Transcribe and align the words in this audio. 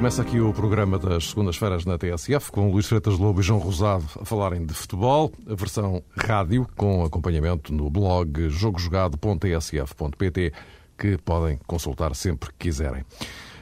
Começa 0.00 0.22
aqui 0.22 0.40
o 0.40 0.50
programa 0.50 0.98
das 0.98 1.28
segundas-feiras 1.28 1.84
na 1.84 1.98
TSF, 1.98 2.50
com 2.50 2.72
Luís 2.72 2.86
Freitas 2.86 3.18
Lobo 3.18 3.40
e 3.40 3.42
João 3.42 3.60
Rosado 3.60 4.06
a 4.18 4.24
falarem 4.24 4.64
de 4.64 4.72
futebol, 4.72 5.30
a 5.46 5.54
versão 5.54 6.02
rádio, 6.16 6.66
com 6.74 7.04
acompanhamento 7.04 7.70
no 7.70 7.90
blog 7.90 8.48
jogojogado.tsf.pt, 8.48 10.54
que 10.96 11.18
podem 11.18 11.58
consultar 11.66 12.14
sempre 12.14 12.48
que 12.48 12.70
quiserem. 12.70 13.04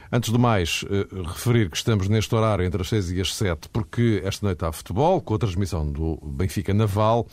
Antes 0.09 0.29
do 0.29 0.39
mais, 0.39 0.85
eh, 0.89 1.05
referir 1.27 1.69
que 1.69 1.75
estamos 1.75 2.07
neste 2.07 2.33
horário 2.33 2.63
entre 2.63 2.83
as 2.83 2.87
6 2.87 3.11
e 3.11 3.19
as 3.19 3.35
7, 3.35 3.67
porque 3.67 4.21
esta 4.23 4.45
noite 4.45 4.63
há 4.63 4.71
futebol, 4.71 5.19
com 5.19 5.35
a 5.35 5.39
transmissão 5.39 5.91
do 5.91 6.15
Benfica 6.23 6.73
Naval. 6.73 7.27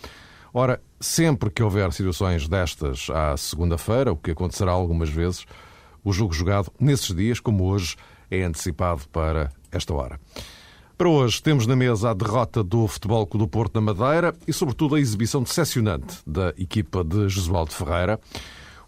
Ora, 0.53 0.83
sempre 0.99 1.49
que 1.49 1.63
houver 1.63 1.93
situações 1.93 2.49
destas 2.49 3.09
à 3.11 3.37
segunda-feira, 3.37 4.13
o 4.13 4.17
que 4.17 4.33
acontecerá 4.33 4.73
algumas 4.73 5.11
vezes, 5.11 5.47
o 6.03 6.13
jogo 6.13 6.33
jogado 6.33 6.73
nesses 6.81 7.15
dias, 7.15 7.39
como 7.39 7.67
hoje, 7.67 7.95
é 8.31 8.43
antecipado 8.43 9.03
para 9.13 9.51
esta 9.71 9.95
hora. 9.95 10.19
Para 10.97 11.11
hoje 11.11 11.43
temos 11.43 11.67
na 11.67 11.77
mesa 11.77 12.11
a 12.11 12.15
derrota 12.15 12.65
do 12.65 12.87
Futebol 12.87 13.27
Clube 13.27 13.45
do 13.45 13.49
Porto 13.49 13.75
na 13.75 13.93
Madeira 13.93 14.35
e, 14.49 14.53
sobretudo, 14.53 14.95
a 14.95 15.01
exibição 15.01 15.43
decepcionante 15.43 16.17
da 16.27 16.55
equipa 16.57 17.05
de 17.05 17.29
Jesualdo 17.29 17.73
Ferreira, 17.73 18.19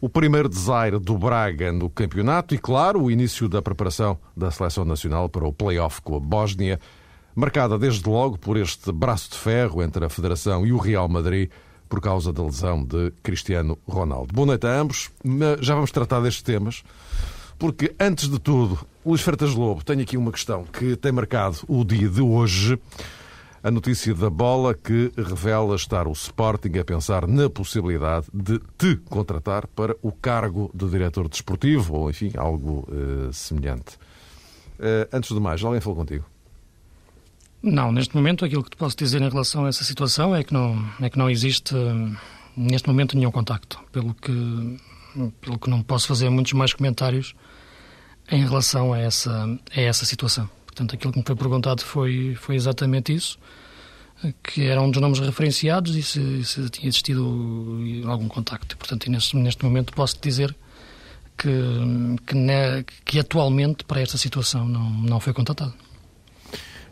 o 0.01 0.09
primeiro 0.09 0.48
desaire 0.48 0.98
do 0.98 1.19
Braga 1.19 1.70
no 1.70 1.91
campeonato 1.91 2.55
e, 2.55 2.59
claro, 2.59 3.02
o 3.02 3.11
início 3.11 3.47
da 3.47 3.61
preparação 3.61 4.19
da 4.34 4.50
Seleção 4.50 4.86
Nacional 4.86 5.28
para 5.28 5.47
o 5.47 5.52
play-off 5.52 6.00
com 6.00 6.17
a 6.17 6.20
Bósnia, 6.20 6.80
marcada 7.34 7.78
desde 7.78 8.08
logo 8.08 8.39
por 8.39 8.56
este 8.56 8.91
braço 8.91 9.30
de 9.30 9.36
ferro 9.36 9.83
entre 9.83 10.02
a 10.02 10.08
Federação 10.08 10.67
e 10.67 10.73
o 10.73 10.78
Real 10.78 11.08
Madrid 11.08 11.50
por 11.89 12.00
causa 12.00 12.33
da 12.33 12.42
lesão 12.42 12.84
de 12.84 13.12
Cristiano 13.23 13.78
Ronaldo. 13.86 14.33
Boa 14.33 14.47
noite 14.47 14.67
a 14.67 14.80
ambos. 14.80 15.11
Já 15.61 15.75
vamos 15.75 15.91
tratar 15.91 16.20
destes 16.20 16.42
temas. 16.42 16.83
Porque, 17.59 17.92
antes 17.98 18.28
de 18.28 18.39
tudo, 18.39 18.78
Luís 19.05 19.20
Fertas 19.20 19.53
Lobo, 19.53 19.83
tenho 19.83 20.01
aqui 20.03 20.17
uma 20.17 20.31
questão 20.31 20.64
que 20.64 20.95
tem 20.97 21.11
marcado 21.11 21.59
o 21.67 21.84
dia 21.84 22.09
de 22.09 22.20
hoje. 22.20 22.78
A 23.61 23.70
notícia 23.70 24.14
da 24.14 24.31
bola 24.31 24.73
que 24.73 25.11
revela 25.17 25.75
estar 25.75 26.06
o 26.06 26.12
Sporting 26.12 26.79
a 26.79 26.84
pensar 26.84 27.27
na 27.27 27.51
possibilidade 27.51 28.27
de 28.33 28.61
te 28.79 28.97
contratar 29.11 29.67
para 29.67 29.97
o 30.01 30.12
cargo 30.12 30.70
de 30.73 30.89
diretor 30.89 31.29
desportivo, 31.29 31.97
ou 31.97 32.11
enfim, 32.11 32.31
algo 32.36 32.89
uh, 32.89 33.33
semelhante. 33.33 33.97
Uh, 34.79 35.09
antes 35.12 35.34
de 35.34 35.41
mais, 35.41 35.62
alguém 35.64 35.81
falou 35.81 35.98
contigo? 35.98 36.25
Não, 37.61 37.91
neste 37.91 38.14
momento 38.14 38.45
aquilo 38.45 38.62
que 38.62 38.70
te 38.70 38.77
posso 38.77 38.97
dizer 38.97 39.20
em 39.20 39.29
relação 39.29 39.64
a 39.64 39.69
essa 39.69 39.83
situação 39.83 40.34
é 40.34 40.45
que 40.45 40.55
não, 40.55 40.81
é 41.01 41.11
que 41.11 41.19
não 41.19 41.29
existe 41.29 41.75
neste 42.56 42.89
momento 42.89 43.17
nenhum 43.17 43.33
contacto, 43.33 43.81
pelo 43.91 44.14
que, 44.14 44.79
pelo 45.41 45.58
que 45.58 45.70
não 45.70 45.83
posso 45.83 46.06
fazer 46.08 46.28
muitos 46.30 46.52
mais 46.52 46.72
comentários 46.72 47.34
em 48.30 48.44
relação 48.44 48.92
a 48.92 48.98
essa, 48.98 49.58
a 49.74 49.80
essa 49.80 50.05
situação. 50.05 50.48
Portanto, 50.66 50.94
aquilo 50.94 51.12
que 51.12 51.19
me 51.19 51.24
foi 51.27 51.34
perguntado 51.34 51.83
foi, 51.83 52.36
foi 52.41 52.55
exatamente 52.55 53.12
isso, 53.14 53.39
que 54.42 54.62
era 54.62 54.80
um 54.80 54.91
dos 54.91 55.00
nomes 55.00 55.19
referenciados 55.19 55.96
e 55.96 56.02
se, 56.02 56.44
se 56.44 56.69
tinha 56.70 56.89
existido 56.89 57.22
algum 58.06 58.28
contacto. 58.28 58.77
Portanto, 58.77 59.11
neste, 59.11 59.36
neste 59.36 59.64
momento 59.64 59.92
posso 59.92 60.19
dizer 60.20 60.55
que, 61.36 61.48
que, 62.27 62.34
ne, 62.34 62.84
que 63.05 63.19
atualmente 63.19 63.84
para 63.84 64.00
esta 64.00 64.19
situação 64.19 64.66
não, 64.66 64.91
não 64.91 65.20
foi 65.20 65.33
contatado. 65.33 65.74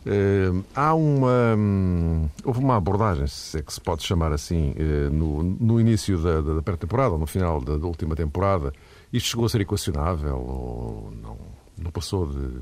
Uh, 0.05 0.63
há 0.75 0.93
uma. 0.93 1.55
Um, 1.57 2.29
houve 2.43 2.59
uma 2.59 2.77
abordagem, 2.77 3.27
se 3.27 3.59
é 3.59 3.61
que 3.61 3.73
se 3.73 3.81
pode 3.81 4.03
chamar 4.03 4.31
assim, 4.31 4.71
uh, 4.71 5.09
no, 5.11 5.43
no 5.43 5.81
início 5.81 6.17
da, 6.17 6.41
da 6.41 6.61
pré-temporada, 6.61 7.11
ou 7.11 7.19
no 7.19 7.27
final 7.27 7.59
da, 7.59 7.77
da, 7.77 7.85
última 7.85 8.15
temporada, 8.15 8.71
isto 9.11 9.29
chegou 9.29 9.45
a 9.45 9.49
ser 9.49 9.61
equacionável 9.61 10.37
ou 10.37 11.13
não, 11.21 11.37
não 11.77 11.91
passou 11.91 12.27
de. 12.27 12.61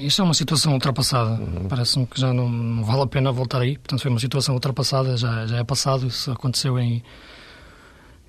Isto 0.00 0.22
é 0.22 0.24
uma 0.24 0.34
situação 0.34 0.72
ultrapassada. 0.72 1.30
Uhum. 1.30 1.66
Parece-me 1.68 2.06
que 2.06 2.20
já 2.20 2.32
não, 2.32 2.48
não, 2.48 2.84
vale 2.84 3.02
a 3.02 3.06
pena 3.06 3.32
voltar 3.32 3.60
aí. 3.60 3.76
Portanto, 3.76 4.00
foi 4.00 4.10
uma 4.10 4.20
situação 4.20 4.54
ultrapassada, 4.54 5.16
já, 5.16 5.46
já 5.46 5.58
é 5.58 5.64
passado. 5.64 6.06
Isso 6.06 6.30
aconteceu 6.30 6.78
em. 6.78 7.02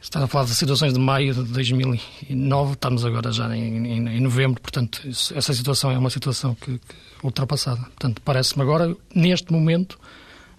Está 0.02 0.24
a 0.24 0.28
falar 0.28 0.46
de 0.46 0.56
situações 0.56 0.94
de 0.94 1.00
maio 1.00 1.32
de 1.32 1.44
2009, 1.44 2.74
estamos 2.74 3.06
agora 3.06 3.32
já 3.32 3.56
em, 3.56 3.86
em, 3.86 4.10
em 4.18 4.20
novembro, 4.20 4.60
portanto, 4.60 5.08
isso, 5.08 5.32
essa 5.38 5.54
situação 5.54 5.92
é 5.92 5.98
uma 5.98 6.10
situação 6.10 6.56
que, 6.56 6.80
que 6.80 6.96
ultrapassada. 7.24 7.82
Portanto, 7.82 8.20
parece-me 8.26 8.64
agora, 8.64 8.96
neste 9.14 9.54
momento, 9.54 10.00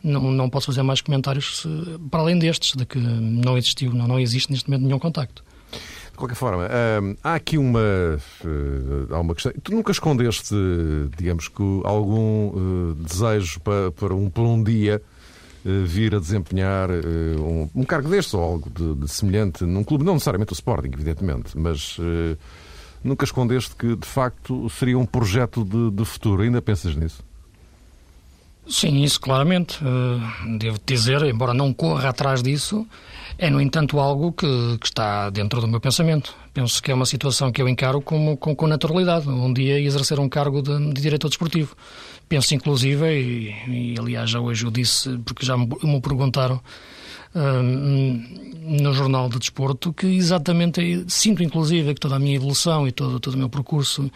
não, 0.03 0.31
não 0.31 0.49
posso 0.49 0.67
fazer 0.67 0.85
mais 0.85 1.01
comentários 1.01 1.63
se, 1.63 1.69
para 2.09 2.21
além 2.21 2.39
destes, 2.39 2.77
de 2.77 2.87
que 2.87 2.99
não 2.99 3.59
existiu, 3.59 3.93
não, 3.93 4.07
não 4.07 4.21
existe 4.21 4.53
neste 4.53 4.71
momento 4.71 4.87
nenhum 4.87 4.99
contacto. 5.01 5.43
De 6.13 6.17
qualquer 6.17 6.37
forma, 6.37 6.69
hum, 7.03 7.17
há 7.25 7.35
aqui 7.35 7.59
uma, 7.59 7.81
uh, 7.81 9.15
há 9.15 9.19
uma 9.19 9.35
questão. 9.35 9.53
Tu 9.61 9.73
nunca 9.73 9.91
escondeste, 9.91 10.55
digamos 11.19 11.49
que, 11.49 11.81
algum 11.83 12.49
uh, 12.49 12.95
desejo 12.95 13.59
para, 13.61 13.91
para, 13.91 14.15
um, 14.15 14.31
por 14.31 14.43
um 14.43 14.63
dia 14.63 15.03
vir 15.65 16.15
a 16.15 16.19
desempenhar 16.19 16.91
um, 16.91 17.69
um, 17.75 17.85
cargo 17.85 18.09
deste 18.09 18.35
ou 18.37 18.43
algo 18.43 18.71
de, 18.71 18.95
de, 18.95 19.09
semelhante 19.09 19.65
num 19.65 19.85
clube, 19.85 20.05
não 20.05 20.15
necessariamente 20.15 20.53
o 20.53 20.55
Sporting, 20.55 20.91
evidentemente, 20.93 21.57
mas 21.57 21.97
nunca 23.03 23.25
escondeste 23.25 23.75
que, 23.77 23.95
de 23.95 24.07
facto, 24.07 24.69
seria 24.71 24.99
um 24.99 25.07
projeto 25.07 25.65
de, 25.65 25.91
de 25.91 26.05
futuro. 26.05 26.43
Ainda 26.43 26.61
pensas 26.61 26.97
nisso? 26.97 27.23
Sim, 28.69 29.03
isso 29.03 29.21
claramente. 29.21 29.79
devo 30.59 30.79
dizer, 30.87 31.23
embora 31.23 31.53
não 31.53 31.73
corra 31.73 32.11
atrás 32.11 32.43
disso, 32.43 32.87
é, 33.39 33.51
no 33.51 33.61
entanto, 33.61 33.99
algo 33.99 34.33
que, 34.33 34.79
que, 34.79 34.87
está 34.87 35.31
dentro 35.31 35.61
do 35.61 35.67
meu 35.67 35.81
pensamento. 35.81 36.35
Penso 36.55 36.83
que 36.83 36.91
é 36.91 36.95
uma 36.95 37.07
situação 37.07 37.51
que 37.51 37.61
eu 37.61 37.69
encaro 37.69 38.01
como, 38.01 38.37
com, 38.37 38.55
com 38.55 38.67
naturalidade. 38.67 39.29
Um 39.29 39.53
dia 39.53 39.81
exercer 39.81 40.21
um 40.21 40.29
cargo 40.29 40.63
de, 40.63 40.93
de 40.93 41.01
diretor 41.01 41.29
desportivo. 41.29 41.75
Penso, 42.29 42.55
inclusive, 42.55 43.07
e, 43.07 43.55
e, 43.69 43.95
aliás 43.99 44.31
já 44.31 44.41
hoje 44.41 44.65
eu 44.65 44.71
disse, 44.71 45.19
porque 45.19 45.45
já 45.45 45.57
me, 45.57 45.69
me 45.83 46.01
perguntaram 46.01 46.61
hum, 47.35 48.25
no 48.63 48.95
Jornal 48.95 49.29
de 49.29 49.39
Desporto, 49.39 49.93
que 49.93 50.07
exatamente, 50.07 51.05
sinto 51.09 51.43
inclusive 51.43 51.95
que 51.95 52.01
toda 52.01 52.17
a 52.17 52.19
minha 52.19 52.37
evolução 52.37 52.89
e 52.89 52.93
todo, 52.93 53.21
todo 53.21 53.35
o 53.35 53.39
meu 53.39 53.49
percurso 53.49 54.11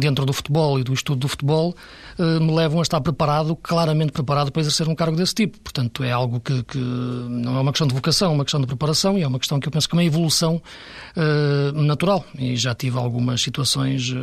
dentro 0.00 0.24
do 0.24 0.32
futebol 0.32 0.78
e 0.78 0.84
do 0.84 0.92
estudo 0.92 1.20
do 1.20 1.28
futebol 1.28 1.74
eh, 2.18 2.40
me 2.40 2.54
levam 2.54 2.78
a 2.78 2.82
estar 2.82 3.00
preparado, 3.00 3.56
claramente 3.56 4.12
preparado 4.12 4.52
para 4.52 4.60
exercer 4.60 4.88
um 4.88 4.94
cargo 4.94 5.16
desse 5.16 5.34
tipo. 5.34 5.58
Portanto, 5.58 6.04
é 6.04 6.12
algo 6.12 6.40
que, 6.40 6.62
que 6.62 6.78
não 6.78 7.56
é 7.56 7.60
uma 7.60 7.72
questão 7.72 7.86
de 7.86 7.94
vocação, 7.94 8.32
é 8.32 8.34
uma 8.34 8.44
questão 8.44 8.60
de 8.60 8.66
preparação 8.66 9.18
e 9.18 9.22
é 9.22 9.26
uma 9.26 9.38
questão 9.38 9.58
que 9.58 9.66
eu 9.66 9.72
penso 9.72 9.88
que 9.88 9.94
é 9.94 9.98
uma 9.98 10.04
evolução 10.04 10.62
uh, 11.16 11.82
natural. 11.82 12.24
E 12.38 12.56
já 12.56 12.74
tive 12.74 12.98
algumas 12.98 13.40
situações, 13.40 14.14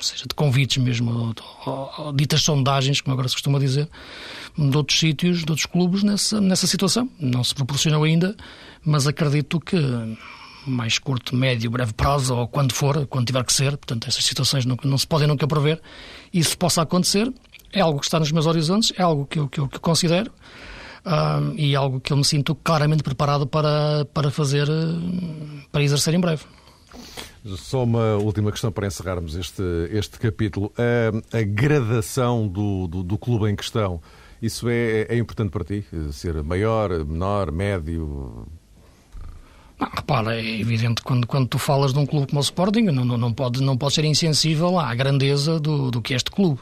seja 0.00 0.24
de 0.28 0.34
convites 0.34 0.82
mesmo, 0.82 1.34
ou, 1.66 1.92
ou, 1.98 2.12
ditas 2.12 2.42
sondagens, 2.42 3.00
como 3.00 3.14
agora 3.14 3.28
se 3.28 3.34
costuma 3.34 3.58
dizer, 3.58 3.88
de 4.56 4.76
outros 4.76 4.98
sítios, 4.98 5.44
de 5.44 5.50
outros 5.50 5.66
clubes, 5.66 6.02
nessa, 6.02 6.40
nessa 6.40 6.66
situação. 6.66 7.08
Não 7.18 7.42
se 7.44 7.54
proporcionou 7.54 8.04
ainda, 8.04 8.36
mas 8.84 9.06
acredito 9.06 9.60
que 9.60 9.76
mais 10.66 10.98
curto, 10.98 11.34
médio, 11.34 11.70
breve 11.70 11.92
prazo, 11.92 12.34
ou 12.34 12.48
quando 12.48 12.74
for, 12.74 13.06
quando 13.06 13.26
tiver 13.26 13.44
que 13.44 13.52
ser. 13.52 13.76
Portanto, 13.76 14.08
essas 14.08 14.24
situações 14.24 14.64
não, 14.64 14.76
não 14.84 14.98
se 14.98 15.06
podem 15.06 15.26
nunca 15.26 15.46
prever. 15.46 15.80
Isso 16.32 16.56
possa 16.56 16.82
acontecer, 16.82 17.32
é 17.72 17.80
algo 17.80 17.98
que 17.98 18.06
está 18.06 18.18
nos 18.18 18.32
meus 18.32 18.46
horizontes, 18.46 18.92
é 18.96 19.02
algo 19.02 19.26
que 19.26 19.38
eu, 19.38 19.48
que 19.48 19.60
eu, 19.60 19.68
que 19.68 19.76
eu 19.76 19.80
considero 19.80 20.30
um, 21.04 21.54
e 21.56 21.74
é 21.74 21.76
algo 21.76 22.00
que 22.00 22.12
eu 22.12 22.16
me 22.16 22.24
sinto 22.24 22.54
claramente 22.54 23.02
preparado 23.02 23.46
para, 23.46 24.04
para 24.12 24.30
fazer, 24.30 24.66
para 25.70 25.82
exercer 25.82 26.14
em 26.14 26.20
breve. 26.20 26.44
Só 27.44 27.84
uma 27.84 28.16
última 28.16 28.50
questão 28.50 28.70
para 28.70 28.86
encerrarmos 28.86 29.34
este, 29.34 29.62
este 29.90 30.18
capítulo. 30.18 30.72
A, 30.76 31.38
a 31.38 31.42
gradação 31.42 32.46
do, 32.46 32.86
do, 32.86 33.02
do, 33.02 33.16
clube 33.16 33.48
em 33.48 33.56
questão, 33.56 34.00
isso 34.42 34.68
é, 34.68 35.06
é 35.08 35.16
importante 35.16 35.50
para 35.50 35.64
ti? 35.64 35.84
Ser 36.12 36.42
maior, 36.42 36.90
menor, 37.04 37.50
médio? 37.50 38.46
Repara, 40.10 40.34
é 40.34 40.60
evidente 40.60 41.02
quando, 41.02 41.24
quando 41.24 41.46
tu 41.46 41.56
falas 41.56 41.92
de 41.92 41.98
um 42.00 42.04
clube 42.04 42.26
como 42.26 42.40
o 42.40 42.42
Sporting, 42.42 42.82
não, 42.82 43.04
não, 43.04 43.16
não, 43.16 43.32
pode, 43.32 43.62
não 43.62 43.76
pode 43.76 43.94
ser 43.94 44.04
insensível 44.04 44.76
à 44.76 44.92
grandeza 44.92 45.60
do, 45.60 45.88
do 45.88 46.02
que 46.02 46.12
é 46.12 46.16
este 46.16 46.32
clube. 46.32 46.58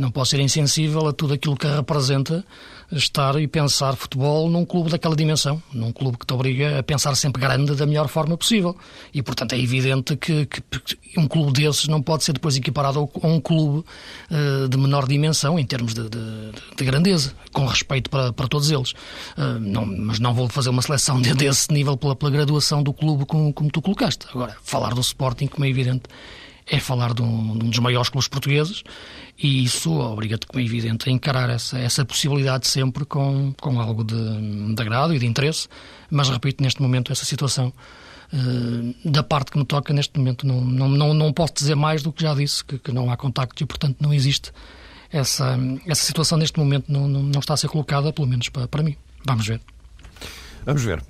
Não 0.00 0.10
pode 0.10 0.30
ser 0.30 0.40
insensível 0.40 1.06
a 1.06 1.12
tudo 1.12 1.34
aquilo 1.34 1.54
que 1.54 1.66
representa 1.66 2.42
estar 2.90 3.38
e 3.38 3.46
pensar 3.46 3.94
futebol 3.94 4.48
num 4.48 4.64
clube 4.64 4.90
daquela 4.90 5.14
dimensão, 5.14 5.62
num 5.72 5.92
clube 5.92 6.16
que 6.16 6.24
te 6.24 6.32
obriga 6.32 6.78
a 6.78 6.82
pensar 6.82 7.14
sempre 7.14 7.40
grande 7.40 7.74
da 7.74 7.84
melhor 7.84 8.08
forma 8.08 8.34
possível. 8.34 8.74
E, 9.12 9.22
portanto, 9.22 9.52
é 9.52 9.58
evidente 9.58 10.16
que, 10.16 10.46
que 10.46 10.62
um 11.18 11.28
clube 11.28 11.52
desses 11.52 11.86
não 11.86 12.00
pode 12.00 12.24
ser 12.24 12.32
depois 12.32 12.56
equiparado 12.56 13.10
a 13.22 13.26
um 13.26 13.38
clube 13.38 13.84
uh, 14.30 14.68
de 14.70 14.78
menor 14.78 15.06
dimensão 15.06 15.58
em 15.58 15.66
termos 15.66 15.92
de, 15.92 16.08
de, 16.08 16.18
de 16.78 16.84
grandeza, 16.84 17.34
com 17.52 17.66
respeito 17.66 18.08
para, 18.08 18.32
para 18.32 18.48
todos 18.48 18.70
eles. 18.70 18.92
Uh, 19.36 19.60
não, 19.60 19.84
mas 19.84 20.18
não 20.18 20.32
vou 20.32 20.48
fazer 20.48 20.70
uma 20.70 20.80
seleção 20.80 21.20
de, 21.20 21.34
desse 21.36 21.70
nível 21.70 21.94
pela, 21.94 22.16
pela 22.16 22.30
graduação 22.30 22.82
do 22.82 22.94
clube 22.94 23.26
como, 23.26 23.52
como 23.52 23.70
tu 23.70 23.82
colocaste. 23.82 24.26
Agora, 24.30 24.56
falar 24.62 24.94
do 24.94 25.00
Sporting, 25.02 25.46
como 25.46 25.66
é 25.66 25.68
evidente, 25.68 26.04
é 26.70 26.78
falar 26.78 27.12
de 27.12 27.22
um, 27.22 27.58
de 27.58 27.64
um, 27.64 27.68
dos 27.70 27.78
maiores 27.80 28.08
clubes 28.08 28.28
portugueses 28.28 28.84
e 29.36 29.64
isso 29.64 29.92
obriga-te, 29.92 30.46
como 30.46 30.60
é 30.60 30.64
evidente, 30.64 31.08
a 31.08 31.12
encarar 31.12 31.50
essa, 31.50 31.78
essa 31.78 32.04
possibilidade 32.04 32.68
sempre 32.68 33.04
com, 33.04 33.52
com 33.60 33.80
algo 33.80 34.04
de, 34.04 34.74
de 34.74 34.80
agrado 34.80 35.12
e 35.14 35.18
de 35.18 35.26
interesse, 35.26 35.66
mas 36.10 36.28
repito, 36.28 36.62
neste 36.62 36.80
momento 36.80 37.10
essa 37.10 37.24
situação 37.24 37.72
da 39.04 39.22
parte 39.22 39.50
que 39.50 39.58
me 39.58 39.64
toca 39.64 39.92
neste 39.92 40.16
momento. 40.18 40.46
Não, 40.46 40.60
não, 40.60 40.88
não, 40.88 41.14
não 41.14 41.32
posso 41.32 41.54
dizer 41.54 41.74
mais 41.74 42.02
do 42.02 42.12
que 42.12 42.22
já 42.22 42.34
disse, 42.34 42.64
que, 42.64 42.78
que 42.78 42.92
não 42.92 43.10
há 43.10 43.16
contacto 43.16 43.62
e, 43.62 43.66
portanto, 43.66 43.96
não 44.00 44.14
existe 44.14 44.52
essa, 45.12 45.58
essa 45.86 46.04
situação 46.04 46.38
neste 46.38 46.58
momento, 46.58 46.90
não, 46.90 47.08
não, 47.08 47.22
não 47.22 47.40
está 47.40 47.54
a 47.54 47.56
ser 47.56 47.68
colocada, 47.68 48.12
pelo 48.12 48.28
menos 48.28 48.48
para, 48.48 48.68
para 48.68 48.82
mim. 48.82 48.96
Vamos 49.26 49.46
ver. 49.46 49.60
Vamos 50.64 50.82
ver. 50.82 51.02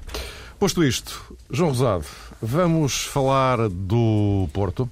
Posto 0.59 0.85
isto, 0.85 1.37
João 1.51 1.71
Rosado, 1.71 2.05
vamos 2.41 3.05
falar 3.05 3.69
do 3.69 4.49
Porto. 4.53 4.91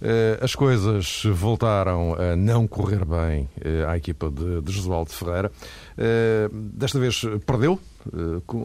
Eh, 0.00 0.38
as 0.42 0.54
coisas 0.54 1.22
voltaram 1.24 2.14
a 2.14 2.36
não 2.36 2.66
correr 2.66 3.04
bem 3.04 3.48
eh, 3.60 3.84
à 3.88 3.96
equipa 3.96 4.30
de, 4.30 4.60
de 4.60 4.72
Josualdo 4.72 5.10
Ferreira. 5.10 5.50
Eh, 5.96 6.48
desta 6.52 6.98
vez 6.98 7.22
perdeu, 7.46 7.80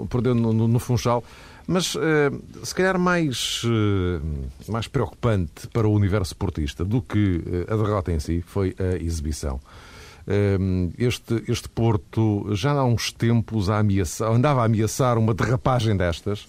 perdeu 0.09 0.35
no, 0.35 0.51
no, 0.51 0.67
no 0.67 0.79
Funchal, 0.79 1.23
mas 1.67 1.95
se 2.63 2.75
calhar 2.75 2.99
mais, 2.99 3.61
mais 4.67 4.87
preocupante 4.87 5.67
para 5.67 5.87
o 5.87 5.93
universo 5.93 6.35
portista 6.35 6.83
do 6.83 7.01
que 7.01 7.41
a 7.69 7.75
derrota 7.75 8.11
em 8.11 8.19
si 8.19 8.43
foi 8.45 8.75
a 8.77 9.01
exibição. 9.01 9.59
Este, 10.97 11.43
este 11.47 11.69
Porto 11.69 12.53
já 12.53 12.71
há 12.71 12.83
uns 12.83 13.13
tempos 13.13 13.69
a 13.69 13.79
andava 13.79 14.61
a 14.61 14.65
ameaçar 14.65 15.17
uma 15.17 15.33
derrapagem 15.33 15.95
destas. 15.95 16.45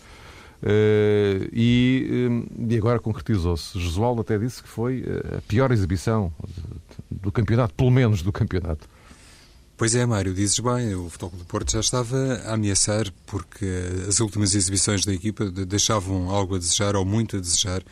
Uh, 0.62 1.50
e, 1.52 2.30
e, 2.68 2.76
agora 2.76 3.00
concretizou-se. 3.00 3.78
Jesualdo 3.78 4.20
até 4.20 4.38
disse 4.38 4.62
que 4.62 4.68
foi 4.68 5.04
eh, 5.04 5.38
a 5.38 5.40
pior 5.42 5.72
exibição 5.72 6.32
do 7.10 7.32
campeonato, 7.32 7.74
pelo 7.74 7.90
menos 7.90 8.22
do 8.22 8.30
campeonato. 8.30 8.88
Pois 9.76 9.96
é, 9.96 10.06
Mário, 10.06 10.32
dizes 10.32 10.60
bem, 10.60 10.94
o 10.94 11.10
Futebol 11.10 11.36
do 11.36 11.44
Porto 11.46 11.72
já 11.72 11.80
estava 11.80 12.16
a 12.46 12.54
ameaçar 12.54 13.12
porque 13.26 13.66
as 14.06 14.20
últimas 14.20 14.54
exibições 14.54 15.04
da 15.04 15.12
equipa 15.12 15.50
deixavam 15.50 16.30
algo 16.30 16.54
a 16.54 16.58
desejar 16.58 16.94
ou 16.94 17.04
muito 17.04 17.36
a 17.36 17.40
desejar 17.40 17.82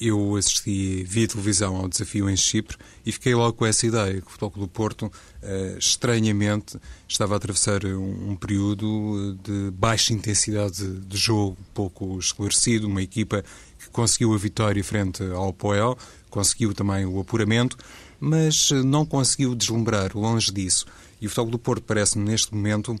eu 0.00 0.36
assisti 0.36 1.04
via 1.04 1.28
televisão 1.28 1.76
ao 1.76 1.88
desafio 1.88 2.28
em 2.28 2.36
Chipre 2.36 2.76
e 3.04 3.12
fiquei 3.12 3.34
logo 3.34 3.52
com 3.54 3.66
essa 3.66 3.86
ideia 3.86 4.20
que 4.20 4.26
o 4.26 4.30
Futebol 4.30 4.66
do 4.66 4.68
Porto, 4.68 5.06
uh, 5.06 5.78
estranhamente, 5.78 6.78
estava 7.08 7.34
a 7.34 7.36
atravessar 7.36 7.84
um, 7.84 8.36
período 8.36 9.38
de 9.42 9.70
baixa 9.72 10.12
intensidade 10.12 11.00
de 11.00 11.16
jogo, 11.16 11.56
pouco 11.72 12.18
esclarecido, 12.18 12.86
uma 12.86 13.02
equipa 13.02 13.44
que 13.78 13.88
conseguiu 13.90 14.34
a 14.34 14.38
vitória 14.38 14.82
frente 14.82 15.22
ao 15.32 15.52
Poel, 15.52 15.96
conseguiu 16.30 16.74
também 16.74 17.06
o 17.06 17.20
apuramento, 17.20 17.76
mas 18.18 18.70
eh, 18.72 18.82
não 18.82 19.04
conseguiu 19.04 19.54
deslumbrar, 19.54 20.16
longe 20.16 20.50
disso. 20.50 20.86
E 21.20 21.26
o 21.26 21.28
Futebol 21.30 21.52
do 21.52 21.58
Porto 21.58 21.84
parece-me, 21.84 22.24
neste 22.24 22.54
momento, 22.54 22.98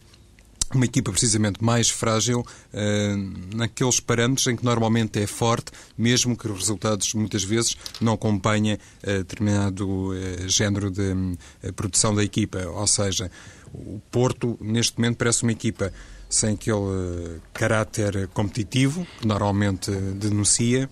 uma 0.72 0.84
equipa 0.84 1.10
precisamente 1.10 1.62
mais 1.62 1.90
frágil 1.90 2.40
uh, 2.40 3.56
naqueles 3.56 4.00
parâmetros 4.00 4.46
em 4.46 4.56
que 4.56 4.64
normalmente 4.64 5.20
é 5.20 5.26
forte, 5.26 5.72
mesmo 5.96 6.36
que 6.36 6.48
os 6.48 6.58
resultados 6.58 7.14
muitas 7.14 7.44
vezes 7.44 7.76
não 8.00 8.14
acompanhem 8.14 8.74
uh, 8.74 9.06
determinado 9.18 10.10
uh, 10.10 10.48
género 10.48 10.90
de 10.90 11.14
produção 11.76 12.14
da 12.14 12.24
equipa. 12.24 12.58
Ou 12.66 12.86
seja, 12.86 13.30
o 13.72 14.00
Porto 14.10 14.56
neste 14.60 14.98
momento 14.98 15.16
parece 15.16 15.42
uma 15.42 15.52
equipa 15.52 15.92
sem 16.28 16.54
aquele 16.54 17.40
caráter 17.52 18.28
competitivo 18.28 19.06
que 19.20 19.26
normalmente 19.26 19.90
denuncia, 19.90 20.88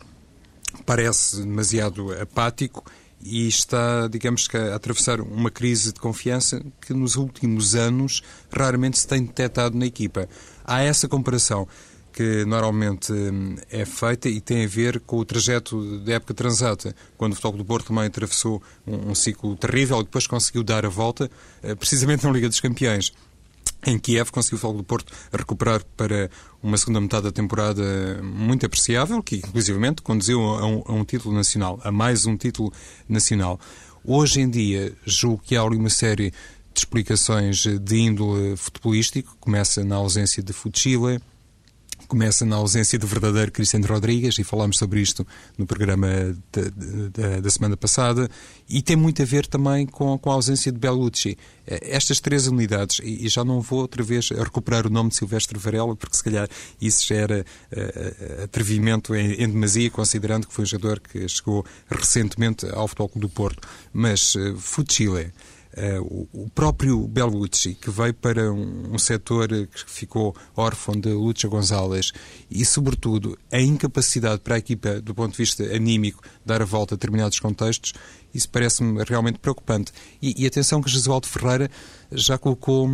parece 0.87 1.43
demasiado 1.43 2.13
apático 2.21 2.85
e 3.23 3.47
está, 3.47 4.09
digamos 4.09 4.49
que, 4.49 4.57
a 4.57 4.75
atravessar 4.75 5.21
uma 5.21 5.51
crise 5.51 5.93
de 5.93 6.01
confiança 6.01 6.63
que 6.81 6.93
nos 6.93 7.17
últimos 7.17 7.75
anos 7.75 8.23
raramente 8.53 8.99
se 8.99 9.07
tem 9.07 9.25
detectado 9.25 9.77
na 9.77 9.87
equipa. 9.87 10.29
Há 10.65 10.83
essa 10.83 11.09
comparação 11.09 11.67
que 12.13 12.45
normalmente 12.45 13.13
hum, 13.13 13.57
é 13.71 13.85
feita 13.85 14.29
e 14.29 14.41
tem 14.41 14.65
a 14.65 14.69
ver 14.69 15.01
com 15.01 15.17
o 15.17 15.25
trajeto 15.25 15.99
da 16.01 16.15
época 16.15 16.35
transata, 16.35 16.95
quando 17.17 17.33
o 17.33 17.35
Futebol 17.35 17.59
do 17.59 17.65
Porto 17.65 17.87
também 17.87 18.05
atravessou 18.05 18.63
um, 18.87 19.11
um 19.11 19.15
ciclo 19.15 19.57
terrível 19.57 20.01
e 20.01 20.05
depois 20.05 20.27
conseguiu 20.27 20.63
dar 20.63 20.85
a 20.85 20.91
volta, 20.91 21.31
eh, 21.63 21.75
precisamente 21.75 22.25
na 22.25 22.31
Liga 22.31 22.49
dos 22.49 22.61
Campeões 22.61 23.13
em 23.84 23.99
Kiev 23.99 24.31
conseguiu 24.31 24.56
o 24.56 24.61
Futebol 24.61 24.79
do 24.79 24.84
Porto 24.84 25.12
recuperar 25.32 25.84
para 25.96 26.31
uma 26.62 26.76
segunda 26.76 27.00
metade 27.00 27.25
da 27.25 27.32
temporada 27.32 28.20
muito 28.23 28.64
apreciável, 28.64 29.23
que 29.23 29.37
inclusivamente 29.37 30.02
conduziu 30.02 30.40
a 30.40 30.67
um, 30.67 30.82
a 30.87 30.93
um, 30.93 31.05
título 31.05 31.34
nacional, 31.34 31.81
a 31.82 31.90
mais 31.90 32.25
um 32.25 32.37
título 32.37 32.73
nacional. 33.08 33.58
Hoje 34.05 34.40
em 34.40 34.49
dia, 34.49 34.93
julgo 35.05 35.43
que 35.44 35.56
há 35.56 35.62
ali 35.62 35.76
uma 35.76 35.90
série 35.90 36.31
de 36.31 36.81
explicações 36.81 37.64
de 37.67 37.96
índole 37.96 38.56
futebolístico, 38.56 39.37
começa 39.38 39.85
na 39.85 39.96
ausência 39.96 40.43
de 40.43 40.52
Fuchile, 40.52 41.20
começa 42.06 42.44
na 42.44 42.56
ausência 42.56 42.99
do 42.99 43.06
verdadeiro 43.06 43.50
Cristiano 43.50 43.87
Rodrigues, 43.87 44.38
e 44.38 44.44
falámos 44.44 44.78
sobre 44.78 45.00
isto 45.00 45.26
no 45.56 45.66
programa 45.66 46.08
da, 46.52 47.40
da, 47.40 47.50
semana 47.50 47.76
passada, 47.76 48.28
e 48.69 48.82
tem 48.82 48.96
muito 48.96 49.22
a 49.22 49.25
ver 49.25 49.46
também 49.46 49.87
com, 49.87 50.16
com 50.19 50.31
a 50.31 50.34
ausência 50.34 50.70
de 50.70 50.78
Bellucci. 50.78 51.37
Eh, 51.66 51.94
estas 51.96 52.20
três 52.20 52.46
unidades, 52.46 53.00
e, 53.02 53.28
já 53.28 53.44
não 53.44 53.60
vou 53.60 53.81
outra 53.81 54.02
vez 54.02 54.31
recuperar 54.31 54.87
o 54.87 54.90
nome 54.90 55.10
de 55.10 55.16
Silvestre 55.16 55.58
Varela, 55.58 55.94
porque 55.96 56.16
se 56.16 56.25
calhar 56.25 56.49
isso 56.81 57.06
já 57.06 57.16
era 57.16 57.44
uh, 57.72 58.43
atrevimento 58.44 59.14
em, 59.14 59.34
em, 59.34 59.49
demasia, 59.49 59.90
considerando 59.90 60.46
que 60.46 60.54
foi 60.54 60.64
um 60.64 60.66
jogador 60.66 61.00
que 61.00 61.28
chegou 61.28 61.64
recentemente 61.88 62.66
ao 62.66 62.88
Futebol 62.88 63.08
Clube 63.08 63.26
do 63.26 63.31
Porto. 63.31 63.69
Mas 63.93 64.34
uh, 64.34 64.56
Fuchile 64.56 65.32
Uh, 65.75 66.29
o 66.35 66.51
próprio 66.51 67.09
Bellucci, 67.09 67.75
que 67.75 67.91
veio 67.91 68.13
para 68.13 68.53
um, 68.53 68.95
um 68.95 68.99
setor 68.99 69.49
que 69.49 69.91
ficou 69.91 70.37
órfão 70.55 70.95
de 70.95 71.09
Lúcia 71.09 71.49
Gonzalez, 71.49 72.13
e, 72.51 72.63
sobretudo, 72.65 73.39
a 73.51 73.59
incapacidade 73.59 74.41
para 74.41 74.57
a 74.57 74.59
equipa, 74.59 75.01
do 75.01 75.15
ponto 75.15 75.33
de 75.33 75.39
vista 75.39 75.65
anímico, 75.65 76.23
dar 76.45 76.61
a 76.61 76.67
volta 76.67 76.95
a 76.95 76.97
determinados 76.97 77.41
contextos, 77.41 77.95
isso 78.35 78.49
parece-me 78.51 79.03
realmente 79.05 79.39
preocupante. 79.39 79.93
E, 80.21 80.43
e 80.43 80.47
atenção 80.47 80.83
que 80.83 80.91
Jesualdo 80.91 81.27
Ferreira 81.27 81.71
já 82.11 82.37
colocou 82.37 82.89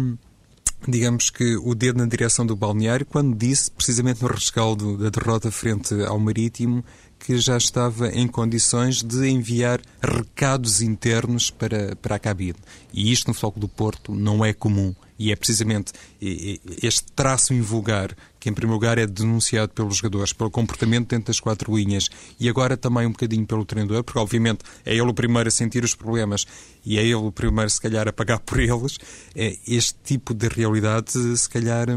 digamos 0.86 1.30
que 1.30 1.56
o 1.56 1.74
dedo 1.74 1.98
na 1.98 2.06
direção 2.06 2.46
do 2.46 2.54
balneário 2.54 3.04
quando 3.04 3.36
disse, 3.36 3.70
precisamente 3.70 4.22
no 4.22 4.28
rescaldo 4.28 4.96
da 4.96 5.10
derrota 5.10 5.50
frente 5.50 5.94
ao 6.04 6.18
Marítimo, 6.20 6.84
que 7.18 7.36
já 7.38 7.56
estava 7.56 8.08
em 8.08 8.26
condições 8.26 9.02
de 9.02 9.28
enviar 9.28 9.80
recados 10.02 10.80
internos 10.80 11.50
para, 11.50 11.96
para 11.96 12.16
a 12.16 12.18
cabine. 12.18 12.58
E 12.92 13.12
isto 13.12 13.28
no 13.28 13.34
Futebol 13.34 13.60
do 13.60 13.68
Porto 13.68 14.14
não 14.14 14.44
é 14.44 14.52
comum. 14.52 14.94
E 15.18 15.32
é 15.32 15.36
precisamente 15.36 15.92
este 16.20 17.10
traço 17.12 17.52
invulgar 17.52 18.16
que, 18.38 18.48
em 18.48 18.54
primeiro 18.54 18.74
lugar, 18.74 18.98
é 18.98 19.06
denunciado 19.06 19.72
pelos 19.72 19.96
jogadores, 19.96 20.32
pelo 20.32 20.48
comportamento 20.48 21.08
dentro 21.08 21.26
das 21.26 21.40
quatro 21.40 21.76
linhas 21.76 22.08
e 22.38 22.48
agora 22.48 22.76
também 22.76 23.04
um 23.04 23.10
bocadinho 23.10 23.44
pelo 23.44 23.64
treinador, 23.64 24.04
porque, 24.04 24.18
obviamente, 24.18 24.60
é 24.86 24.92
ele 24.92 25.10
o 25.10 25.12
primeiro 25.12 25.48
a 25.48 25.50
sentir 25.50 25.82
os 25.82 25.94
problemas 25.96 26.46
e 26.86 26.98
é 26.98 27.02
ele 27.02 27.14
o 27.14 27.32
primeiro, 27.32 27.68
se 27.68 27.80
calhar, 27.80 28.06
a 28.06 28.12
pagar 28.12 28.38
por 28.38 28.60
eles. 28.60 28.96
É 29.34 29.56
este 29.66 29.96
tipo 30.04 30.32
de 30.32 30.46
realidade, 30.46 31.10
se 31.36 31.48
calhar 31.48 31.88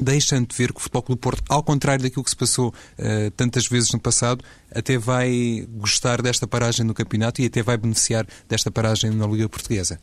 deixando 0.00 0.48
de 0.48 0.56
ver 0.56 0.72
que 0.72 0.78
o 0.78 0.80
Futebol 0.80 1.02
Clube 1.02 1.20
Porto, 1.20 1.42
ao 1.48 1.62
contrário 1.62 2.02
daquilo 2.02 2.24
que 2.24 2.30
se 2.30 2.36
passou 2.36 2.68
uh, 2.68 3.30
tantas 3.36 3.66
vezes 3.66 3.92
no 3.92 4.00
passado, 4.00 4.44
até 4.74 4.98
vai 4.98 5.66
gostar 5.70 6.20
desta 6.20 6.46
paragem 6.46 6.84
no 6.84 6.94
campeonato 6.94 7.40
e 7.40 7.46
até 7.46 7.62
vai 7.62 7.76
beneficiar 7.76 8.26
desta 8.48 8.70
paragem 8.70 9.10
na 9.10 9.26
Liga 9.26 9.48
Portuguesa. 9.48 9.98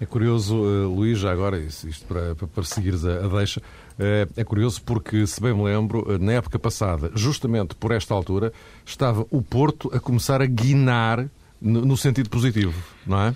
É 0.00 0.06
curioso, 0.06 0.56
uh, 0.56 0.94
Luís, 0.94 1.18
já 1.18 1.32
agora, 1.32 1.58
isto 1.58 2.04
para, 2.06 2.34
para 2.34 2.64
seguires 2.64 3.04
a, 3.04 3.24
a 3.24 3.28
deixa, 3.28 3.60
uh, 3.60 4.32
é 4.36 4.44
curioso 4.44 4.82
porque, 4.82 5.26
se 5.26 5.40
bem 5.40 5.54
me 5.54 5.64
lembro, 5.64 6.18
na 6.18 6.32
época 6.32 6.58
passada, 6.58 7.10
justamente 7.14 7.74
por 7.74 7.92
esta 7.92 8.14
altura, 8.14 8.52
estava 8.84 9.26
o 9.30 9.42
Porto 9.42 9.90
a 9.94 10.00
começar 10.00 10.40
a 10.42 10.46
guinar 10.46 11.28
no, 11.60 11.84
no 11.84 11.96
sentido 11.96 12.28
positivo, 12.28 12.74
não 13.06 13.20
é? 13.20 13.34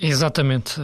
Exatamente 0.00 0.80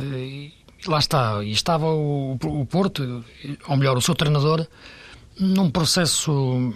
lá 0.87 0.99
está, 0.99 1.43
e 1.45 1.53
estava 1.53 1.87
o, 1.87 2.33
o 2.33 2.67
Porto, 2.67 3.25
ou 3.69 3.77
melhor, 3.77 3.97
o 3.97 4.01
seu 4.01 4.15
treinador, 4.15 4.67
num 5.39 5.71
processo, 5.71 6.73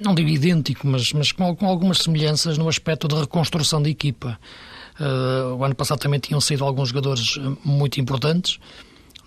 não 0.00 0.14
digo 0.14 0.28
idêntico, 0.28 0.86
mas, 0.86 1.12
mas 1.12 1.32
com, 1.32 1.54
com 1.56 1.66
algumas 1.66 1.98
semelhanças 1.98 2.58
no 2.58 2.68
aspecto 2.68 3.08
de 3.08 3.14
reconstrução 3.14 3.82
da 3.82 3.88
equipa. 3.88 4.38
Uh, 4.98 5.54
o 5.56 5.64
ano 5.64 5.74
passado 5.74 5.98
também 5.98 6.18
tinham 6.18 6.40
saído 6.40 6.64
alguns 6.64 6.88
jogadores 6.88 7.38
muito 7.64 8.00
importantes, 8.00 8.58